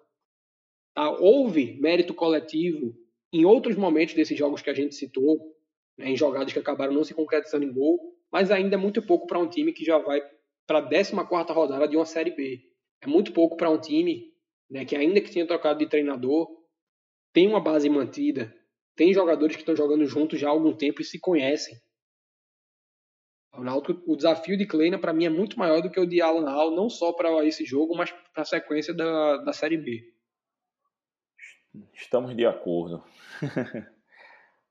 Ah, 0.95 1.11
houve 1.11 1.77
mérito 1.81 2.15
coletivo 2.15 2.95
em 3.33 3.45
outros 3.45 3.75
momentos 3.75 4.15
desses 4.15 4.39
jogos 4.39 4.63
que 4.63 4.71
a 4.71 4.75
gente 4.75 4.95
citou, 4.95 5.57
né, 5.99 6.11
em 6.11 6.17
jogadas 6.17 6.53
que 6.53 6.59
acabaram 6.61 6.95
não 6.95 7.03
se 7.03 7.13
concretizando 7.13 7.65
em 7.65 7.73
gol, 7.73 7.99
mas 8.31 8.53
ainda 8.53 8.77
é 8.77 8.79
muito 8.79 9.03
pouco 9.03 9.27
para 9.27 9.41
um 9.41 9.49
time 9.49 9.73
que 9.73 9.85
já 9.85 9.99
vai 9.99 10.23
para 10.65 10.79
a 10.79 10.89
14 10.89 11.53
rodada 11.53 11.89
de 11.89 11.97
uma 11.97 12.07
Série 12.07 12.31
B. 12.31 12.63
É 13.03 13.09
muito 13.09 13.33
pouco 13.33 13.57
para 13.57 13.69
um 13.69 13.81
time 13.81 14.33
né, 14.71 14.85
que, 14.85 14.95
ainda 14.95 15.21
que 15.21 15.33
tenha 15.33 15.45
trocado 15.45 15.81
de 15.81 15.89
treinador, 15.89 16.49
tem 17.33 17.49
uma 17.49 17.61
base 17.61 17.89
mantida, 17.91 18.55
tem 18.95 19.13
jogadores 19.13 19.57
que 19.57 19.63
estão 19.63 19.75
jogando 19.75 20.07
juntos 20.07 20.39
já 20.39 20.47
há 20.47 20.53
algum 20.53 20.73
tempo 20.73 21.03
e 21.03 21.05
se 21.05 21.19
conhecem. 21.19 21.77
O, 23.57 23.63
Náutico, 23.63 24.03
o 24.07 24.17
desafio 24.17 24.57
de 24.57 24.67
Kleina, 24.67 24.99
para 24.99 25.13
mim, 25.13 25.27
é 25.27 25.31
muito 25.31 25.59
maior 25.59 25.81
do 25.81 25.91
que 25.91 26.01
o 26.01 26.07
de 26.07 26.21
Alan 26.21 26.51
Hall, 26.51 26.73
não 26.73 26.91
só 26.91 27.13
para 27.13 27.45
esse 27.45 27.65
jogo, 27.65 27.97
mas 27.97 28.11
para 28.11 28.43
a 28.43 28.45
sequência 28.45 28.93
da, 28.93 29.39
da 29.39 29.53
Série 29.53 29.77
B. 29.77 30.13
Estamos 31.93 32.37
de 32.37 32.45
acordo. 32.47 33.03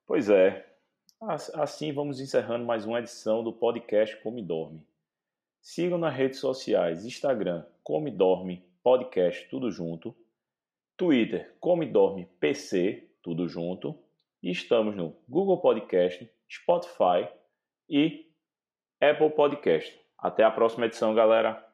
pois 0.06 0.30
é. 0.30 0.70
Assim 1.54 1.94
vamos 1.94 2.20
encerrando 2.20 2.66
mais 2.66 2.86
uma 2.86 3.00
edição 3.00 3.42
do 3.42 3.54
podcast 3.54 4.22
Come 4.22 4.42
Dorme. 4.42 4.86
Sigam 5.62 5.98
nas 5.98 6.14
redes 6.14 6.40
sociais, 6.40 7.06
Instagram, 7.06 7.66
Come 7.82 8.12
Dorme 8.12 8.66
Podcast, 8.84 9.48
tudo 9.50 9.72
junto. 9.72 10.14
Twitter, 10.98 11.56
Come 11.62 11.86
Dorme 11.86 12.28
PC, 12.42 13.10
tudo 13.22 13.48
junto. 13.48 13.98
E 14.42 14.52
estamos 14.52 14.94
no 14.94 15.16
Google 15.30 15.62
Podcast, 15.62 16.30
Spotify 16.50 17.30
e 17.90 18.33
Apple 19.12 19.32
Podcast. 19.32 19.94
Até 20.18 20.44
a 20.44 20.52
próxima 20.52 20.86
edição, 20.86 21.14
galera. 21.14 21.73